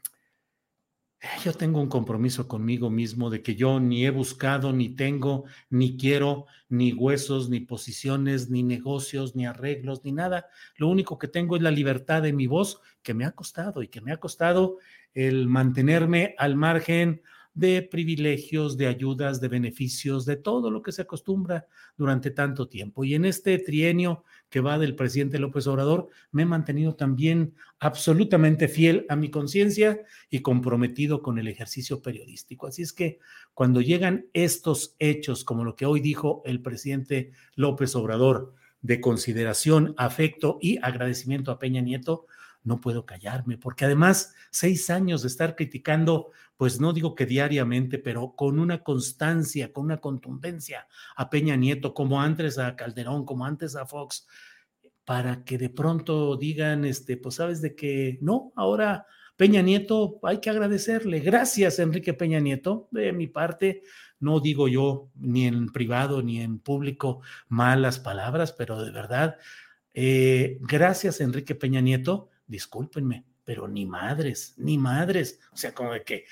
yo 1.44 1.54
tengo 1.54 1.82
un 1.82 1.90
compromiso 1.90 2.48
conmigo 2.48 2.92
mismo 2.92 3.32
de 3.32 3.42
que 3.42 3.56
yo 3.56 3.80
ni 3.80 4.06
he 4.06 4.12
buscado, 4.12 4.72
ni 4.72 4.90
tengo, 4.90 5.46
ni 5.70 5.98
quiero, 5.98 6.46
ni 6.70 6.94
huesos, 6.94 7.50
ni 7.50 7.62
posiciones, 7.62 8.50
ni 8.50 8.62
negocios, 8.62 9.36
ni 9.36 9.48
arreglos, 9.48 10.04
ni 10.04 10.12
nada. 10.12 10.48
Lo 10.78 10.90
único 10.90 11.18
que 11.18 11.28
tengo 11.28 11.56
es 11.56 11.64
la 11.64 11.72
libertad 11.72 12.22
de 12.22 12.34
mi 12.34 12.46
voz 12.46 12.82
que 13.02 13.16
me 13.16 13.26
ha 13.26 13.32
costado 13.32 13.82
y 13.82 13.88
que 13.88 14.02
me 14.02 14.12
ha 14.12 14.18
costado 14.18 14.78
el 15.16 15.48
mantenerme 15.48 16.36
al 16.38 16.56
margen 16.56 17.22
de 17.56 17.82
privilegios, 17.82 18.76
de 18.76 18.88
ayudas, 18.88 19.40
de 19.40 19.48
beneficios, 19.48 20.26
de 20.26 20.36
todo 20.36 20.70
lo 20.70 20.82
que 20.82 20.92
se 20.92 21.04
acostumbra 21.04 21.66
durante 21.98 22.30
tanto 22.30 22.68
tiempo. 22.68 23.06
Y 23.06 23.16
en 23.16 23.24
este 23.24 23.58
trienio 23.60 24.26
que 24.50 24.60
va 24.60 24.78
del 24.78 24.96
presidente 24.96 25.40
López 25.40 25.66
Obrador, 25.66 26.10
me 26.32 26.44
he 26.44 26.46
mantenido 26.46 26.96
también 26.96 27.56
absolutamente 27.80 28.68
fiel 28.68 29.06
a 29.08 29.16
mi 29.16 29.32
conciencia 29.32 30.02
y 30.30 30.42
comprometido 30.42 31.22
con 31.22 31.40
el 31.40 31.48
ejercicio 31.48 32.02
periodístico. 32.02 32.68
Así 32.68 32.82
es 32.82 32.92
que 32.92 33.20
cuando 33.54 33.80
llegan 33.80 34.26
estos 34.34 34.96
hechos, 35.00 35.46
como 35.46 35.64
lo 35.64 35.78
que 35.78 35.86
hoy 35.86 36.02
dijo 36.02 36.42
el 36.46 36.62
presidente 36.62 37.32
López 37.56 37.96
Obrador, 37.96 38.54
de 38.82 39.02
consideración, 39.02 39.96
afecto 39.98 40.60
y 40.62 40.78
agradecimiento 40.82 41.52
a 41.52 41.58
Peña 41.58 41.82
Nieto, 41.82 42.28
no 42.66 42.82
puedo 42.82 43.06
callarme, 43.06 43.58
porque 43.58 43.86
además 43.86 44.34
seis 44.52 44.90
años 44.90 45.22
de 45.22 45.30
estar 45.30 45.56
criticando, 45.56 46.32
pues 46.58 46.82
no 46.82 46.92
digo 46.92 47.16
que 47.16 47.26
diariamente, 47.26 48.00
pero 48.00 48.36
con 48.36 48.60
una 48.60 48.84
constancia, 48.84 49.72
con 49.72 49.86
una 49.86 50.02
contundencia 50.02 50.88
a 51.16 51.30
Peña 51.30 51.56
Nieto, 51.56 51.94
como 51.94 52.22
antes 52.22 52.58
a 52.58 52.76
Calderón, 52.76 53.24
como 53.24 53.46
antes 53.46 53.76
a 53.76 53.86
Fox, 53.86 54.28
para 55.06 55.44
que 55.44 55.58
de 55.58 55.70
pronto 55.70 56.36
digan, 56.36 56.84
este, 56.84 57.16
pues 57.18 57.36
sabes 57.36 57.62
de 57.62 57.76
que 57.76 58.18
no, 58.22 58.52
ahora 58.56 59.06
Peña 59.38 59.62
Nieto 59.62 60.20
hay 60.24 60.40
que 60.40 60.50
agradecerle. 60.50 61.20
Gracias, 61.20 61.80
Enrique 61.80 62.14
Peña 62.14 62.40
Nieto. 62.40 62.88
De 62.92 63.12
mi 63.12 63.28
parte, 63.28 63.84
no 64.20 64.40
digo 64.40 64.68
yo 64.68 65.10
ni 65.16 65.46
en 65.46 65.72
privado 65.72 66.24
ni 66.24 66.42
en 66.42 66.58
público 66.60 67.22
malas 67.50 68.00
palabras, 68.00 68.54
pero 68.54 68.84
de 68.84 68.92
verdad, 68.92 69.38
eh, 69.94 70.58
gracias, 70.62 71.22
Enrique 71.22 71.54
Peña 71.54 71.82
Nieto 71.82 72.30
discúlpenme, 72.48 73.26
pero 73.44 73.68
ni 73.68 73.86
madres, 73.86 74.54
ni 74.58 74.78
madres. 74.78 75.40
O 75.52 75.58
sea, 75.58 75.74
como 75.74 75.94
de 75.94 76.04
que 76.04 76.26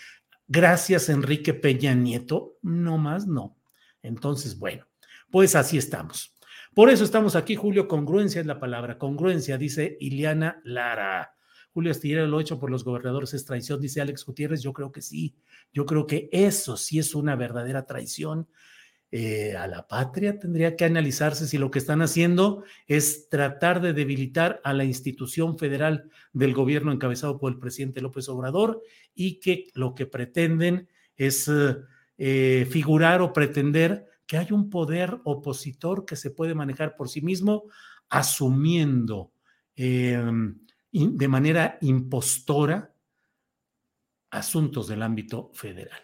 Gracias, 0.47 1.09
Enrique 1.09 1.53
Peña 1.53 1.95
Nieto. 1.95 2.57
No 2.61 2.97
más, 2.97 3.25
no. 3.27 3.57
Entonces, 4.01 4.59
bueno, 4.59 4.85
pues 5.31 5.55
así 5.55 5.77
estamos. 5.77 6.35
Por 6.75 6.89
eso 6.89 7.03
estamos 7.03 7.35
aquí, 7.35 7.55
Julio. 7.55 7.87
Congruencia 7.87 8.41
es 8.41 8.47
la 8.47 8.59
palabra. 8.59 8.97
Congruencia, 8.97 9.57
dice 9.57 9.97
Iliana 9.99 10.61
Lara. 10.63 11.35
Julio 11.71 11.91
Astillero 11.91 12.27
lo 12.27 12.39
hecho 12.39 12.59
por 12.59 12.69
los 12.69 12.83
gobernadores 12.83 13.33
es 13.33 13.45
traición, 13.45 13.81
dice 13.81 14.01
Alex 14.01 14.25
Gutiérrez. 14.25 14.61
Yo 14.61 14.73
creo 14.73 14.91
que 14.91 15.01
sí. 15.01 15.35
Yo 15.71 15.85
creo 15.85 16.05
que 16.05 16.29
eso 16.31 16.77
sí 16.77 16.99
es 16.99 17.15
una 17.15 17.35
verdadera 17.35 17.85
traición. 17.85 18.47
Eh, 19.15 19.55
a 19.55 19.67
la 19.67 19.87
patria 19.87 20.39
tendría 20.39 20.75
que 20.75 20.85
analizarse 20.85 21.45
si 21.45 21.59
lo 21.59 21.69
que 21.69 21.77
están 21.77 22.01
haciendo 22.01 22.63
es 22.87 23.29
tratar 23.29 23.79
de 23.79 23.93
debilitar 23.93 24.59
a 24.63 24.73
la 24.73 24.85
institución 24.85 25.59
federal 25.59 26.09
del 26.31 26.55
gobierno 26.55 26.91
encabezado 26.91 27.37
por 27.37 27.51
el 27.51 27.59
presidente 27.59 28.01
López 28.01 28.27
Obrador 28.27 28.81
y 29.13 29.39
que 29.39 29.65
lo 29.75 29.93
que 29.93 30.07
pretenden 30.07 30.89
es 31.15 31.47
eh, 32.17 32.67
figurar 32.71 33.21
o 33.21 33.33
pretender 33.33 34.07
que 34.25 34.39
hay 34.39 34.51
un 34.51 34.71
poder 34.71 35.19
opositor 35.25 36.05
que 36.05 36.15
se 36.15 36.31
puede 36.31 36.55
manejar 36.55 36.95
por 36.95 37.07
sí 37.07 37.21
mismo, 37.21 37.65
asumiendo 38.09 39.31
em, 39.75 40.57
de 40.91 41.27
manera 41.27 41.77
impostora 41.81 42.95
asuntos 44.31 44.87
del 44.87 45.03
ámbito 45.03 45.51
federal. 45.53 46.01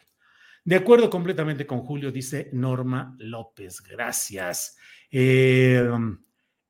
De 0.63 0.75
acuerdo 0.75 1.09
completamente 1.09 1.65
con 1.65 1.79
Julio, 1.79 2.11
dice 2.11 2.49
Norma 2.53 3.15
López. 3.19 3.81
Gracias. 3.81 4.77
Em, 5.09 6.19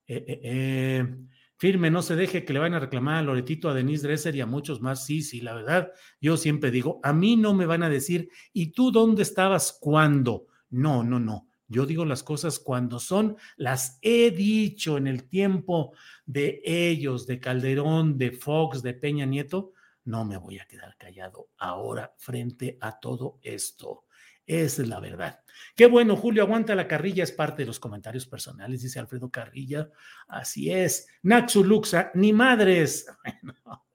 eh, 0.07 0.39
eh, 0.43 1.15
firme, 1.57 1.91
no 1.91 2.01
se 2.01 2.15
deje 2.15 2.45
que 2.45 2.53
le 2.53 2.59
vayan 2.59 2.75
a 2.75 2.79
reclamar 2.79 3.17
a 3.17 3.21
Loretito, 3.21 3.69
a 3.69 3.73
Denise 3.73 4.07
Dresser 4.07 4.35
y 4.35 4.41
a 4.41 4.45
muchos 4.45 4.81
más. 4.81 5.05
Sí, 5.05 5.21
sí, 5.21 5.41
la 5.41 5.53
verdad, 5.53 5.91
yo 6.21 6.37
siempre 6.37 6.71
digo, 6.71 6.99
a 7.03 7.13
mí 7.13 7.35
no 7.35 7.53
me 7.53 7.65
van 7.65 7.83
a 7.83 7.89
decir, 7.89 8.29
¿y 8.53 8.71
tú 8.71 8.91
dónde 8.91 9.23
estabas 9.23 9.77
cuando? 9.79 10.47
No, 10.69 11.03
no, 11.03 11.19
no. 11.19 11.49
Yo 11.67 11.85
digo 11.85 12.03
las 12.03 12.23
cosas 12.23 12.57
cuando 12.57 12.99
son, 12.99 13.37
las 13.55 13.99
he 14.01 14.31
dicho 14.31 14.97
en 14.97 15.05
el 15.05 15.25
tiempo 15.25 15.93
de 16.25 16.61
ellos, 16.65 17.27
de 17.27 17.39
Calderón, 17.39 18.17
de 18.17 18.31
Fox, 18.31 18.81
de 18.81 18.95
Peña 18.95 19.25
Nieto. 19.25 19.73
No 20.09 20.25
me 20.25 20.37
voy 20.37 20.57
a 20.57 20.65
quedar 20.65 20.97
callado 20.97 21.49
ahora 21.59 22.15
frente 22.17 22.79
a 22.81 22.99
todo 22.99 23.37
esto. 23.43 24.05
Esa 24.43 24.81
es 24.81 24.87
la 24.87 24.99
verdad. 24.99 25.41
Qué 25.75 25.85
bueno, 25.85 26.15
Julio, 26.15 26.41
aguanta 26.41 26.73
la 26.73 26.87
carrilla, 26.87 27.23
es 27.23 27.31
parte 27.31 27.61
de 27.61 27.67
los 27.67 27.79
comentarios 27.79 28.25
personales, 28.25 28.81
dice 28.81 28.97
Alfredo 28.97 29.29
Carrilla. 29.29 29.91
Así 30.27 30.71
es. 30.71 31.07
Naxu 31.21 31.63
Luxa, 31.63 32.11
ni 32.15 32.33
madres. 32.33 33.05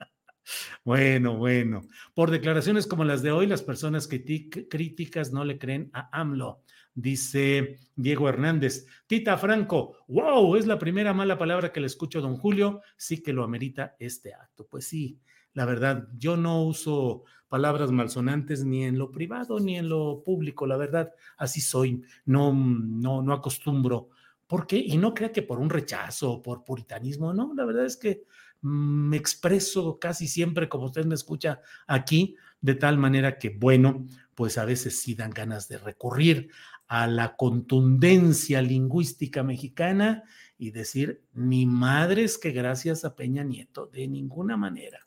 Bueno, 0.85 1.38
bueno. 1.38 1.88
Por 2.12 2.31
declaraciones 2.31 2.87
como 2.87 3.03
las 3.05 3.22
de 3.22 3.33
hoy, 3.33 3.46
las 3.46 3.62
personas 3.62 4.07
críticas 4.07 5.33
no 5.33 5.42
le 5.42 5.59
creen 5.59 5.88
a 5.94 6.11
AMLO. 6.20 6.62
Dice 6.92 7.79
Diego 7.96 8.29
Hernández, 8.29 8.87
Tita 9.07 9.38
Franco, 9.38 9.96
wow, 10.07 10.55
es 10.57 10.66
la 10.66 10.79
primera 10.79 11.14
mala 11.14 11.38
palabra 11.38 11.72
que 11.72 11.81
le 11.81 11.87
escucho 11.87 12.18
a 12.18 12.22
don 12.22 12.37
Julio, 12.37 12.83
sí 12.98 13.22
que 13.22 13.33
lo 13.33 13.42
amerita 13.42 13.96
este 13.98 14.35
acto. 14.35 14.66
Pues 14.68 14.87
sí, 14.87 15.18
la 15.54 15.64
verdad, 15.64 16.08
yo 16.18 16.36
no 16.36 16.62
uso 16.62 17.24
palabras 17.48 17.92
malsonantes 17.92 18.64
ni 18.64 18.84
en 18.84 18.98
lo 18.98 19.12
privado 19.12 19.60
ni 19.60 19.76
en 19.76 19.88
lo 19.88 20.22
público, 20.24 20.66
la 20.66 20.76
verdad, 20.76 21.12
así 21.36 21.60
soy, 21.60 22.02
no, 22.24 22.52
no, 22.52 23.22
no 23.22 23.32
acostumbro. 23.32 24.10
¿Por 24.46 24.66
qué? 24.66 24.76
Y 24.76 24.98
no 24.98 25.14
crea 25.14 25.32
que 25.32 25.42
por 25.42 25.58
un 25.58 25.70
rechazo 25.70 26.32
o 26.32 26.42
por 26.42 26.64
puritanismo, 26.64 27.32
no, 27.32 27.54
la 27.54 27.64
verdad 27.64 27.86
es 27.86 27.96
que 27.96 28.24
me 28.60 29.16
expreso 29.16 29.98
casi 29.98 30.26
siempre 30.26 30.68
como 30.68 30.86
usted 30.86 31.04
me 31.04 31.14
escucha 31.14 31.60
aquí, 31.86 32.36
de 32.60 32.74
tal 32.74 32.98
manera 32.98 33.38
que, 33.38 33.50
bueno, 33.50 34.06
pues 34.34 34.58
a 34.58 34.64
veces 34.64 34.98
sí 34.98 35.14
dan 35.14 35.30
ganas 35.30 35.68
de 35.68 35.78
recurrir 35.78 36.50
a 36.86 37.06
la 37.06 37.36
contundencia 37.36 38.62
lingüística 38.62 39.42
mexicana 39.42 40.24
y 40.58 40.70
decir, 40.70 41.22
ni 41.32 41.66
madres 41.66 42.38
que 42.38 42.52
gracias 42.52 43.04
a 43.04 43.14
Peña 43.14 43.44
Nieto, 43.44 43.86
de 43.86 44.08
ninguna 44.08 44.56
manera. 44.56 45.00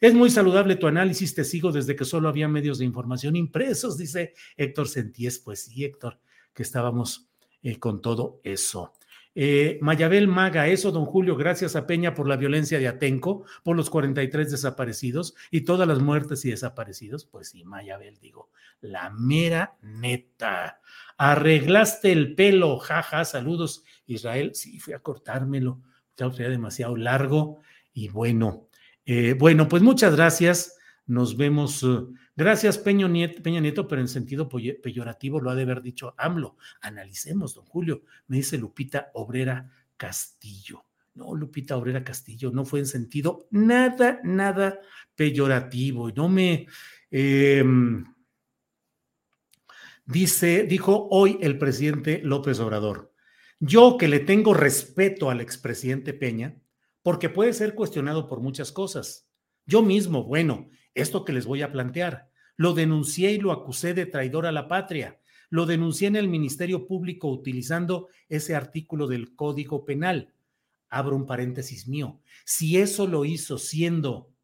Es 0.00 0.14
muy 0.14 0.30
saludable 0.30 0.76
tu 0.76 0.86
análisis, 0.86 1.34
te 1.34 1.44
sigo 1.44 1.72
desde 1.72 1.96
que 1.96 2.04
solo 2.04 2.28
había 2.28 2.48
medios 2.48 2.78
de 2.78 2.84
información 2.84 3.36
impresos, 3.36 3.96
dice 3.96 4.34
Héctor 4.56 4.88
Sentíes. 4.88 5.38
Pues 5.38 5.64
sí, 5.64 5.84
Héctor, 5.84 6.18
que 6.52 6.62
estábamos 6.62 7.28
eh, 7.62 7.78
con 7.78 8.00
todo 8.02 8.40
eso. 8.44 8.92
Eh, 9.38 9.78
Mayabel 9.82 10.28
Maga, 10.28 10.66
eso, 10.66 10.90
don 10.90 11.04
Julio, 11.04 11.36
gracias 11.36 11.76
a 11.76 11.86
Peña 11.86 12.14
por 12.14 12.26
la 12.26 12.36
violencia 12.36 12.78
de 12.78 12.88
Atenco, 12.88 13.44
por 13.62 13.76
los 13.76 13.90
43 13.90 14.50
desaparecidos 14.50 15.34
y 15.50 15.60
todas 15.60 15.86
las 15.86 16.00
muertes 16.00 16.42
y 16.46 16.50
desaparecidos. 16.50 17.26
Pues 17.26 17.50
sí, 17.50 17.62
Mayabel, 17.62 18.18
digo, 18.18 18.48
la 18.80 19.10
mera 19.10 19.76
neta. 19.82 20.80
Arreglaste 21.18 22.12
el 22.12 22.34
pelo, 22.34 22.78
jaja, 22.78 23.26
saludos, 23.26 23.84
Israel. 24.06 24.52
Sí, 24.54 24.80
fui 24.80 24.94
a 24.94 25.00
cortármelo, 25.00 25.82
ya 26.16 26.32
sería 26.32 26.48
demasiado 26.48 26.96
largo 26.96 27.60
y 27.92 28.08
bueno. 28.08 28.65
Eh, 29.06 29.34
bueno, 29.38 29.68
pues 29.68 29.82
muchas 29.82 30.16
gracias. 30.16 30.76
Nos 31.06 31.36
vemos. 31.36 31.82
Uh, 31.84 32.12
gracias, 32.34 32.76
Peña 32.78 33.06
Nieto, 33.06 33.40
Peña 33.40 33.60
Nieto, 33.60 33.86
pero 33.86 34.00
en 34.00 34.08
sentido 34.08 34.48
peyorativo 34.48 35.40
lo 35.40 35.50
ha 35.50 35.54
de 35.54 35.62
haber 35.62 35.80
dicho 35.80 36.14
AMLO. 36.18 36.56
Analicemos, 36.80 37.54
don 37.54 37.64
Julio. 37.64 38.02
Me 38.26 38.38
dice 38.38 38.58
Lupita 38.58 39.10
Obrera 39.14 39.70
Castillo. 39.96 40.84
No, 41.14 41.34
Lupita 41.34 41.76
Obrera 41.76 42.04
Castillo, 42.04 42.50
no 42.50 42.64
fue 42.64 42.80
en 42.80 42.86
sentido 42.86 43.46
nada, 43.50 44.20
nada 44.24 44.80
peyorativo. 45.14 46.10
No 46.10 46.28
me. 46.28 46.66
Em, 47.10 48.04
dice, 50.04 50.64
dijo 50.64 51.08
hoy 51.10 51.38
el 51.40 51.56
presidente 51.56 52.20
López 52.22 52.58
Obrador. 52.58 53.12
Yo 53.60 53.96
que 53.96 54.08
le 54.08 54.20
tengo 54.20 54.52
respeto 54.52 55.30
al 55.30 55.40
expresidente 55.40 56.12
Peña, 56.12 56.60
porque 57.06 57.28
puede 57.28 57.52
ser 57.52 57.76
cuestionado 57.76 58.26
por 58.26 58.40
muchas 58.40 58.72
cosas. 58.72 59.28
Yo 59.64 59.80
mismo, 59.80 60.24
bueno, 60.24 60.70
esto 60.92 61.24
que 61.24 61.32
les 61.32 61.46
voy 61.46 61.62
a 61.62 61.70
plantear. 61.70 62.32
Lo 62.56 62.74
denuncié 62.74 63.30
y 63.30 63.38
lo 63.38 63.52
acusé 63.52 63.94
de 63.94 64.06
traidor 64.06 64.44
a 64.44 64.50
la 64.50 64.66
patria. 64.66 65.20
Lo 65.48 65.66
denuncié 65.66 66.08
en 66.08 66.16
el 66.16 66.26
Ministerio 66.26 66.88
Público 66.88 67.28
utilizando 67.28 68.08
ese 68.28 68.56
artículo 68.56 69.06
del 69.06 69.36
Código 69.36 69.84
Penal. 69.84 70.34
Abro 70.88 71.14
un 71.14 71.26
paréntesis 71.26 71.86
mío. 71.86 72.22
Si 72.44 72.76
eso 72.76 73.06
lo 73.06 73.24
hizo 73.24 73.56
siendo 73.56 74.34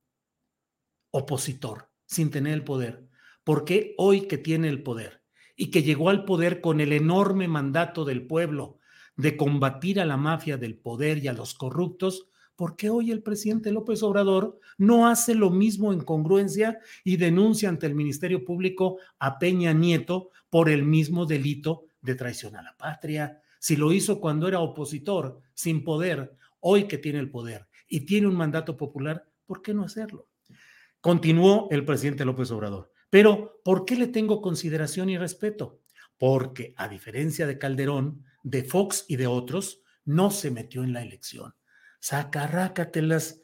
opositor, 1.10 1.90
sin 2.06 2.30
tener 2.30 2.54
el 2.54 2.62
poder, 2.62 3.08
¿por 3.42 3.64
qué 3.64 3.96
hoy 3.98 4.28
que 4.28 4.38
tiene 4.38 4.68
el 4.68 4.84
poder 4.84 5.24
y 5.56 5.72
que 5.72 5.82
llegó 5.82 6.10
al 6.10 6.24
poder 6.24 6.60
con 6.60 6.80
el 6.80 6.92
enorme 6.92 7.48
mandato 7.48 8.04
del 8.04 8.24
pueblo 8.24 8.78
de 9.16 9.36
combatir 9.36 9.98
a 9.98 10.06
la 10.06 10.16
mafia 10.16 10.58
del 10.58 10.78
poder 10.78 11.18
y 11.18 11.26
a 11.26 11.32
los 11.32 11.54
corruptos, 11.54 12.28
¿por 12.62 12.76
qué 12.76 12.90
hoy 12.90 13.10
el 13.10 13.24
presidente 13.24 13.72
López 13.72 14.04
Obrador 14.04 14.60
no 14.78 15.08
hace 15.08 15.34
lo 15.34 15.50
mismo 15.50 15.92
en 15.92 16.00
congruencia 16.00 16.78
y 17.02 17.16
denuncia 17.16 17.68
ante 17.68 17.86
el 17.86 17.96
Ministerio 17.96 18.44
Público 18.44 18.98
a 19.18 19.40
Peña 19.40 19.72
Nieto 19.72 20.30
por 20.48 20.70
el 20.70 20.84
mismo 20.84 21.26
delito 21.26 21.86
de 22.02 22.14
traición 22.14 22.54
a 22.54 22.62
la 22.62 22.76
patria? 22.76 23.42
Si 23.58 23.74
lo 23.74 23.92
hizo 23.92 24.20
cuando 24.20 24.46
era 24.46 24.60
opositor, 24.60 25.40
sin 25.54 25.82
poder, 25.82 26.36
hoy 26.60 26.84
que 26.84 26.98
tiene 26.98 27.18
el 27.18 27.32
poder 27.32 27.66
y 27.88 28.02
tiene 28.02 28.28
un 28.28 28.36
mandato 28.36 28.76
popular, 28.76 29.26
¿por 29.44 29.60
qué 29.60 29.74
no 29.74 29.82
hacerlo? 29.82 30.28
Continuó 31.00 31.66
el 31.72 31.84
presidente 31.84 32.24
López 32.24 32.52
Obrador. 32.52 32.92
Pero, 33.10 33.60
¿por 33.64 33.84
qué 33.84 33.96
le 33.96 34.06
tengo 34.06 34.40
consideración 34.40 35.10
y 35.10 35.18
respeto? 35.18 35.80
Porque, 36.16 36.74
a 36.76 36.86
diferencia 36.86 37.44
de 37.48 37.58
Calderón, 37.58 38.24
de 38.44 38.62
Fox 38.62 39.04
y 39.08 39.16
de 39.16 39.26
otros, 39.26 39.82
no 40.04 40.30
se 40.30 40.52
metió 40.52 40.84
en 40.84 40.92
la 40.92 41.02
elección 41.02 41.54
sacarrácatelas. 42.02 43.40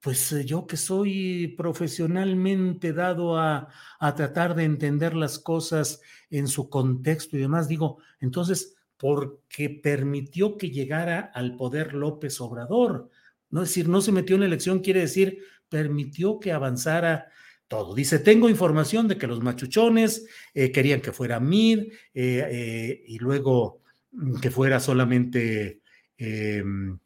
Pues 0.00 0.32
eh, 0.32 0.44
yo 0.44 0.66
que 0.66 0.76
soy 0.76 1.54
profesionalmente 1.56 2.92
dado 2.92 3.36
a, 3.36 3.68
a 4.00 4.14
tratar 4.14 4.54
de 4.54 4.64
entender 4.64 5.14
las 5.14 5.38
cosas 5.38 6.00
en 6.30 6.48
su 6.48 6.70
contexto 6.70 7.36
y 7.36 7.40
demás, 7.40 7.68
digo, 7.68 7.98
entonces, 8.20 8.76
porque 8.96 9.70
permitió 9.70 10.56
que 10.56 10.70
llegara 10.70 11.20
al 11.34 11.56
poder 11.56 11.94
López 11.94 12.40
Obrador. 12.40 13.10
No 13.50 13.62
es 13.62 13.68
decir, 13.68 13.88
no 13.88 14.00
se 14.00 14.12
metió 14.12 14.36
en 14.36 14.40
la 14.40 14.46
elección, 14.46 14.80
quiere 14.80 15.00
decir, 15.00 15.38
permitió 15.68 16.38
que 16.40 16.52
avanzara 16.52 17.30
todo. 17.66 17.94
Dice, 17.94 18.18
tengo 18.18 18.48
información 18.48 19.08
de 19.08 19.18
que 19.18 19.26
los 19.26 19.42
machuchones 19.42 20.26
eh, 20.54 20.72
querían 20.72 21.00
que 21.00 21.12
fuera 21.12 21.40
Mid 21.40 21.92
eh, 22.14 23.02
y 23.06 23.18
luego 23.18 23.82
mm, 24.12 24.40
que 24.40 24.50
fuera 24.50 24.80
solamente 24.80 25.82
em, 26.16 26.98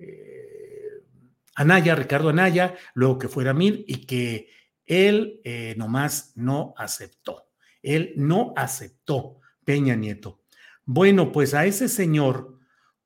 eh, 0.00 1.04
Anaya, 1.54 1.94
Ricardo 1.94 2.30
Anaya, 2.30 2.74
luego 2.94 3.18
que 3.18 3.28
fuera 3.28 3.52
Mir 3.52 3.84
y 3.86 4.06
que 4.06 4.48
él 4.86 5.40
eh, 5.44 5.74
nomás 5.76 6.32
no 6.36 6.74
aceptó. 6.76 7.50
Él 7.82 8.12
no 8.16 8.52
aceptó 8.56 9.40
Peña 9.64 9.94
Nieto. 9.94 10.42
Bueno, 10.84 11.32
pues 11.32 11.54
a 11.54 11.66
ese 11.66 11.88
señor, 11.88 12.58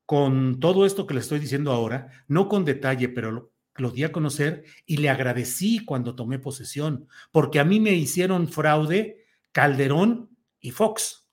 con 0.05 0.59
todo 0.59 0.85
esto 0.85 1.05
que 1.05 1.13
le 1.13 1.19
estoy 1.19 1.39
diciendo 1.39 1.71
ahora, 1.71 2.09
no 2.27 2.49
con 2.49 2.65
detalle, 2.65 3.09
pero 3.09 3.51
lo 3.75 3.91
di 3.91 4.03
a 4.03 4.11
conocer 4.11 4.63
y 4.85 4.97
le 4.97 5.09
agradecí 5.09 5.83
cuando 5.85 6.15
tomé 6.15 6.39
posesión, 6.39 7.07
porque 7.31 7.59
a 7.59 7.65
mí 7.65 7.79
me 7.79 7.91
hicieron 7.91 8.47
fraude 8.47 9.25
Calderón 9.51 10.29
y 10.59 10.71
Fox. 10.71 11.29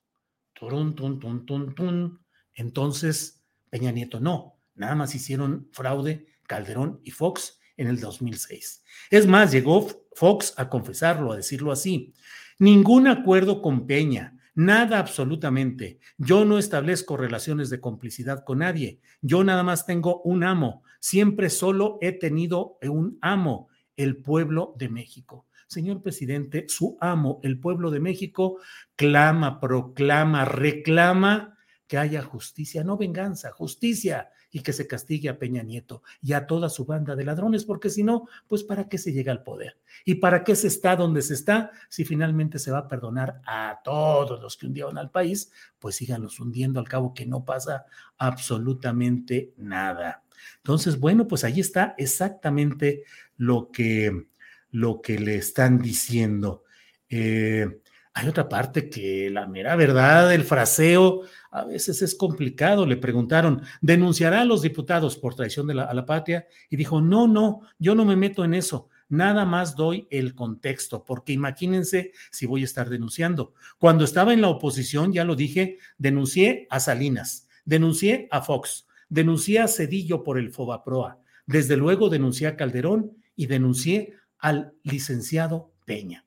Entonces, 2.55 3.43
Peña 3.69 3.91
Nieto 3.91 4.19
no, 4.19 4.59
nada 4.75 4.95
más 4.95 5.15
hicieron 5.15 5.67
fraude 5.71 6.25
Calderón 6.47 6.99
y 7.03 7.11
Fox 7.11 7.59
en 7.77 7.87
el 7.87 7.99
2006. 7.99 8.83
Es 9.09 9.27
más, 9.27 9.51
llegó 9.51 9.87
Fox 10.15 10.53
a 10.57 10.69
confesarlo, 10.69 11.31
a 11.31 11.37
decirlo 11.37 11.71
así. 11.71 12.13
Ningún 12.59 13.07
acuerdo 13.07 13.61
con 13.61 13.87
Peña, 13.87 14.37
nada 14.53 14.99
absolutamente. 14.99 15.99
Yo 16.17 16.45
no 16.45 16.59
establezco 16.59 17.17
relaciones 17.17 17.69
de 17.69 17.81
complicidad 17.81 18.43
con 18.43 18.59
nadie. 18.59 18.99
Yo 19.21 19.43
nada 19.43 19.63
más 19.63 19.85
tengo 19.85 20.21
un 20.21 20.43
amo. 20.43 20.83
Siempre 20.99 21.49
solo 21.49 21.97
he 22.01 22.11
tenido 22.11 22.77
un 22.83 23.17
amo, 23.21 23.69
el 23.97 24.17
pueblo 24.17 24.75
de 24.77 24.89
México. 24.89 25.47
Señor 25.67 26.03
presidente, 26.03 26.65
su 26.67 26.97
amo, 27.01 27.39
el 27.41 27.59
pueblo 27.59 27.89
de 27.89 27.99
México, 27.99 28.59
clama, 28.95 29.59
proclama, 29.59 30.45
reclama 30.45 31.57
que 31.87 31.97
haya 31.97 32.21
justicia, 32.21 32.83
no 32.83 32.95
venganza, 32.95 33.51
justicia 33.51 34.29
y 34.53 34.61
que 34.61 34.71
se 34.71 34.87
castigue 34.87 35.27
a 35.27 35.39
Peña 35.39 35.63
Nieto 35.63 36.03
y 36.21 36.33
a 36.33 36.45
toda 36.45 36.69
su 36.69 36.85
banda 36.85 37.15
de 37.15 37.25
ladrones, 37.25 37.65
porque 37.65 37.89
si 37.89 38.03
no, 38.03 38.29
pues 38.47 38.63
¿para 38.63 38.87
qué 38.87 38.99
se 38.99 39.11
llega 39.11 39.31
al 39.31 39.43
poder? 39.43 39.79
¿Y 40.05 40.15
para 40.15 40.43
qué 40.43 40.55
se 40.55 40.67
está 40.67 40.95
donde 40.95 41.23
se 41.23 41.33
está 41.33 41.71
si 41.89 42.05
finalmente 42.05 42.59
se 42.59 42.71
va 42.71 42.77
a 42.77 42.87
perdonar 42.87 43.41
a 43.45 43.81
todos 43.83 44.39
los 44.39 44.55
que 44.55 44.67
hundieron 44.67 44.99
al 44.99 45.09
país? 45.09 45.51
Pues 45.79 45.95
síganlos 45.95 46.39
hundiendo 46.39 46.79
al 46.79 46.87
cabo 46.87 47.15
que 47.15 47.25
no 47.25 47.43
pasa 47.43 47.85
absolutamente 48.17 49.53
nada. 49.57 50.23
Entonces, 50.57 50.99
bueno, 50.99 51.27
pues 51.27 51.43
ahí 51.43 51.59
está 51.59 51.95
exactamente 51.97 53.03
lo 53.37 53.71
que, 53.71 54.27
lo 54.69 55.01
que 55.01 55.17
le 55.17 55.35
están 55.35 55.79
diciendo. 55.79 56.63
Eh, 57.09 57.81
hay 58.15 58.27
otra 58.27 58.47
parte 58.47 58.89
que 58.89 59.29
la 59.31 59.47
mera 59.47 59.75
verdad, 59.75 60.33
el 60.33 60.43
fraseo, 60.43 61.23
a 61.49 61.65
veces 61.65 62.01
es 62.03 62.13
complicado. 62.13 62.85
Le 62.85 62.97
preguntaron, 62.97 63.63
¿denunciará 63.81 64.41
a 64.41 64.45
los 64.45 64.61
diputados 64.61 65.17
por 65.17 65.33
traición 65.33 65.65
de 65.65 65.73
la, 65.73 65.85
a 65.85 65.93
la 65.95 66.05
patria? 66.05 66.47
Y 66.69 66.75
dijo, 66.75 67.01
no, 67.01 67.27
no, 67.27 67.61
yo 67.79 67.95
no 67.95 68.05
me 68.05 68.15
meto 68.15 68.45
en 68.45 68.53
eso. 68.53 68.89
Nada 69.09 69.45
más 69.45 69.75
doy 69.75 70.07
el 70.11 70.35
contexto, 70.35 71.03
porque 71.03 71.33
imagínense 71.33 72.11
si 72.31 72.45
voy 72.45 72.61
a 72.61 72.65
estar 72.65 72.89
denunciando. 72.89 73.53
Cuando 73.79 74.05
estaba 74.05 74.33
en 74.33 74.41
la 74.41 74.49
oposición, 74.49 75.11
ya 75.11 75.23
lo 75.23 75.35
dije, 75.35 75.79
denuncié 75.97 76.67
a 76.69 76.79
Salinas, 76.79 77.47
denuncié 77.65 78.27
a 78.31 78.41
Fox, 78.41 78.87
denuncié 79.09 79.59
a 79.59 79.67
Cedillo 79.67 80.23
por 80.23 80.37
el 80.37 80.51
Fobaproa, 80.51 81.19
desde 81.45 81.77
luego 81.77 82.09
denuncié 82.09 82.47
a 82.47 82.55
Calderón 82.55 83.17
y 83.35 83.47
denuncié 83.47 84.13
al 84.39 84.73
licenciado 84.83 85.73
Peña 85.85 86.22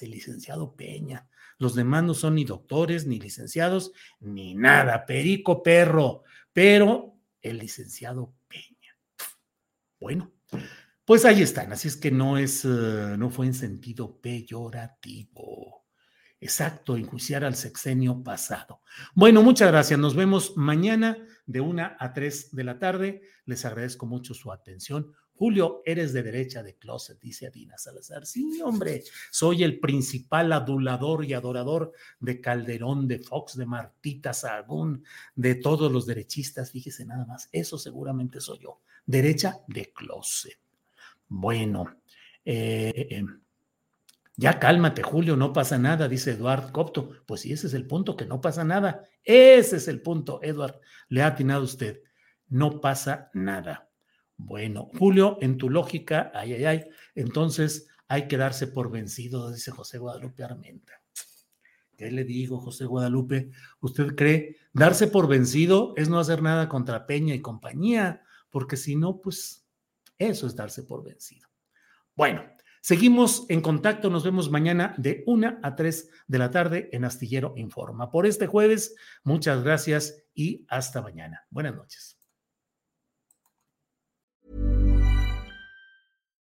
el 0.00 0.10
licenciado 0.10 0.74
Peña. 0.74 1.28
Los 1.58 1.74
demás 1.74 2.02
no 2.02 2.14
son 2.14 2.34
ni 2.34 2.44
doctores, 2.44 3.06
ni 3.06 3.20
licenciados, 3.20 3.92
ni 4.20 4.54
nada. 4.54 5.06
Perico 5.06 5.62
perro. 5.62 6.24
Pero 6.52 7.16
el 7.40 7.58
licenciado 7.58 8.34
Peña. 8.48 8.96
Bueno, 10.00 10.32
pues 11.04 11.24
ahí 11.24 11.42
están. 11.42 11.72
Así 11.72 11.88
es 11.88 11.96
que 11.96 12.10
no 12.10 12.38
es, 12.38 12.64
eh, 12.64 13.16
no 13.16 13.30
fue 13.30 13.46
en 13.46 13.54
sentido 13.54 14.20
peyorativo. 14.20 15.84
Exacto, 16.40 16.96
enjuiciar 16.96 17.44
al 17.44 17.54
sexenio 17.54 18.22
pasado. 18.22 18.82
Bueno, 19.14 19.42
muchas 19.42 19.68
gracias. 19.68 19.98
Nos 19.98 20.14
vemos 20.14 20.56
mañana 20.56 21.16
de 21.46 21.60
una 21.60 21.96
a 21.98 22.12
tres 22.12 22.54
de 22.54 22.64
la 22.64 22.78
tarde. 22.78 23.22
Les 23.46 23.64
agradezco 23.64 24.04
mucho 24.04 24.34
su 24.34 24.52
atención. 24.52 25.14
Julio, 25.36 25.82
eres 25.84 26.12
de 26.12 26.22
derecha 26.22 26.62
de 26.62 26.76
closet, 26.76 27.18
dice 27.20 27.48
Adina 27.48 27.76
Salazar. 27.76 28.24
Sí, 28.24 28.60
hombre, 28.62 29.02
soy 29.32 29.64
el 29.64 29.80
principal 29.80 30.52
adulador 30.52 31.24
y 31.24 31.34
adorador 31.34 31.92
de 32.20 32.40
Calderón, 32.40 33.08
de 33.08 33.18
Fox, 33.18 33.56
de 33.56 33.66
Martita 33.66 34.32
Sagún, 34.32 35.04
de 35.34 35.56
todos 35.56 35.90
los 35.90 36.06
derechistas. 36.06 36.70
Fíjese 36.70 37.04
nada 37.04 37.26
más, 37.26 37.48
eso 37.50 37.78
seguramente 37.78 38.40
soy 38.40 38.60
yo. 38.60 38.80
Derecha 39.04 39.58
de 39.66 39.92
closet. 39.92 40.58
Bueno, 41.26 41.96
eh, 42.44 43.24
ya 44.36 44.58
cálmate, 44.58 45.02
Julio, 45.02 45.36
no 45.36 45.52
pasa 45.52 45.78
nada, 45.78 46.08
dice 46.08 46.32
Eduard 46.32 46.70
Copto. 46.70 47.10
Pues 47.26 47.40
sí, 47.40 47.52
ese 47.52 47.66
es 47.66 47.74
el 47.74 47.86
punto, 47.86 48.16
que 48.16 48.26
no 48.26 48.40
pasa 48.40 48.62
nada. 48.62 49.02
Ese 49.22 49.76
es 49.76 49.88
el 49.88 50.00
punto, 50.00 50.40
Eduard. 50.42 50.80
Le 51.08 51.22
ha 51.22 51.28
atinado 51.28 51.64
usted. 51.64 52.02
No 52.48 52.80
pasa 52.80 53.30
nada. 53.34 53.88
Bueno, 54.44 54.90
Julio, 54.98 55.38
en 55.40 55.56
tu 55.56 55.70
lógica, 55.70 56.30
ay, 56.34 56.52
ay, 56.52 56.64
ay, 56.66 56.84
entonces 57.14 57.88
hay 58.08 58.28
que 58.28 58.36
darse 58.36 58.66
por 58.66 58.90
vencido, 58.90 59.50
dice 59.50 59.70
José 59.70 59.96
Guadalupe 59.96 60.44
Armenta. 60.44 60.92
¿Qué 61.96 62.10
le 62.10 62.24
digo, 62.24 62.58
José 62.58 62.84
Guadalupe? 62.84 63.50
¿Usted 63.80 64.14
cree 64.14 64.56
darse 64.72 65.06
por 65.06 65.28
vencido 65.28 65.94
es 65.96 66.10
no 66.10 66.18
hacer 66.18 66.42
nada 66.42 66.68
contra 66.68 67.06
Peña 67.06 67.34
y 67.34 67.40
compañía? 67.40 68.22
Porque 68.50 68.76
si 68.76 68.96
no, 68.96 69.20
pues 69.20 69.66
eso 70.18 70.46
es 70.46 70.54
darse 70.54 70.82
por 70.82 71.02
vencido. 71.02 71.48
Bueno, 72.14 72.42
seguimos 72.82 73.46
en 73.48 73.62
contacto. 73.62 74.10
Nos 74.10 74.24
vemos 74.24 74.50
mañana 74.50 74.94
de 74.98 75.22
una 75.26 75.58
a 75.62 75.74
tres 75.74 76.10
de 76.26 76.38
la 76.38 76.50
tarde 76.50 76.90
en 76.92 77.04
Astillero 77.04 77.54
Informa. 77.56 78.10
Por 78.10 78.26
este 78.26 78.46
jueves, 78.46 78.94
muchas 79.22 79.62
gracias 79.62 80.22
y 80.34 80.66
hasta 80.68 81.00
mañana. 81.00 81.46
Buenas 81.50 81.74
noches. 81.74 82.23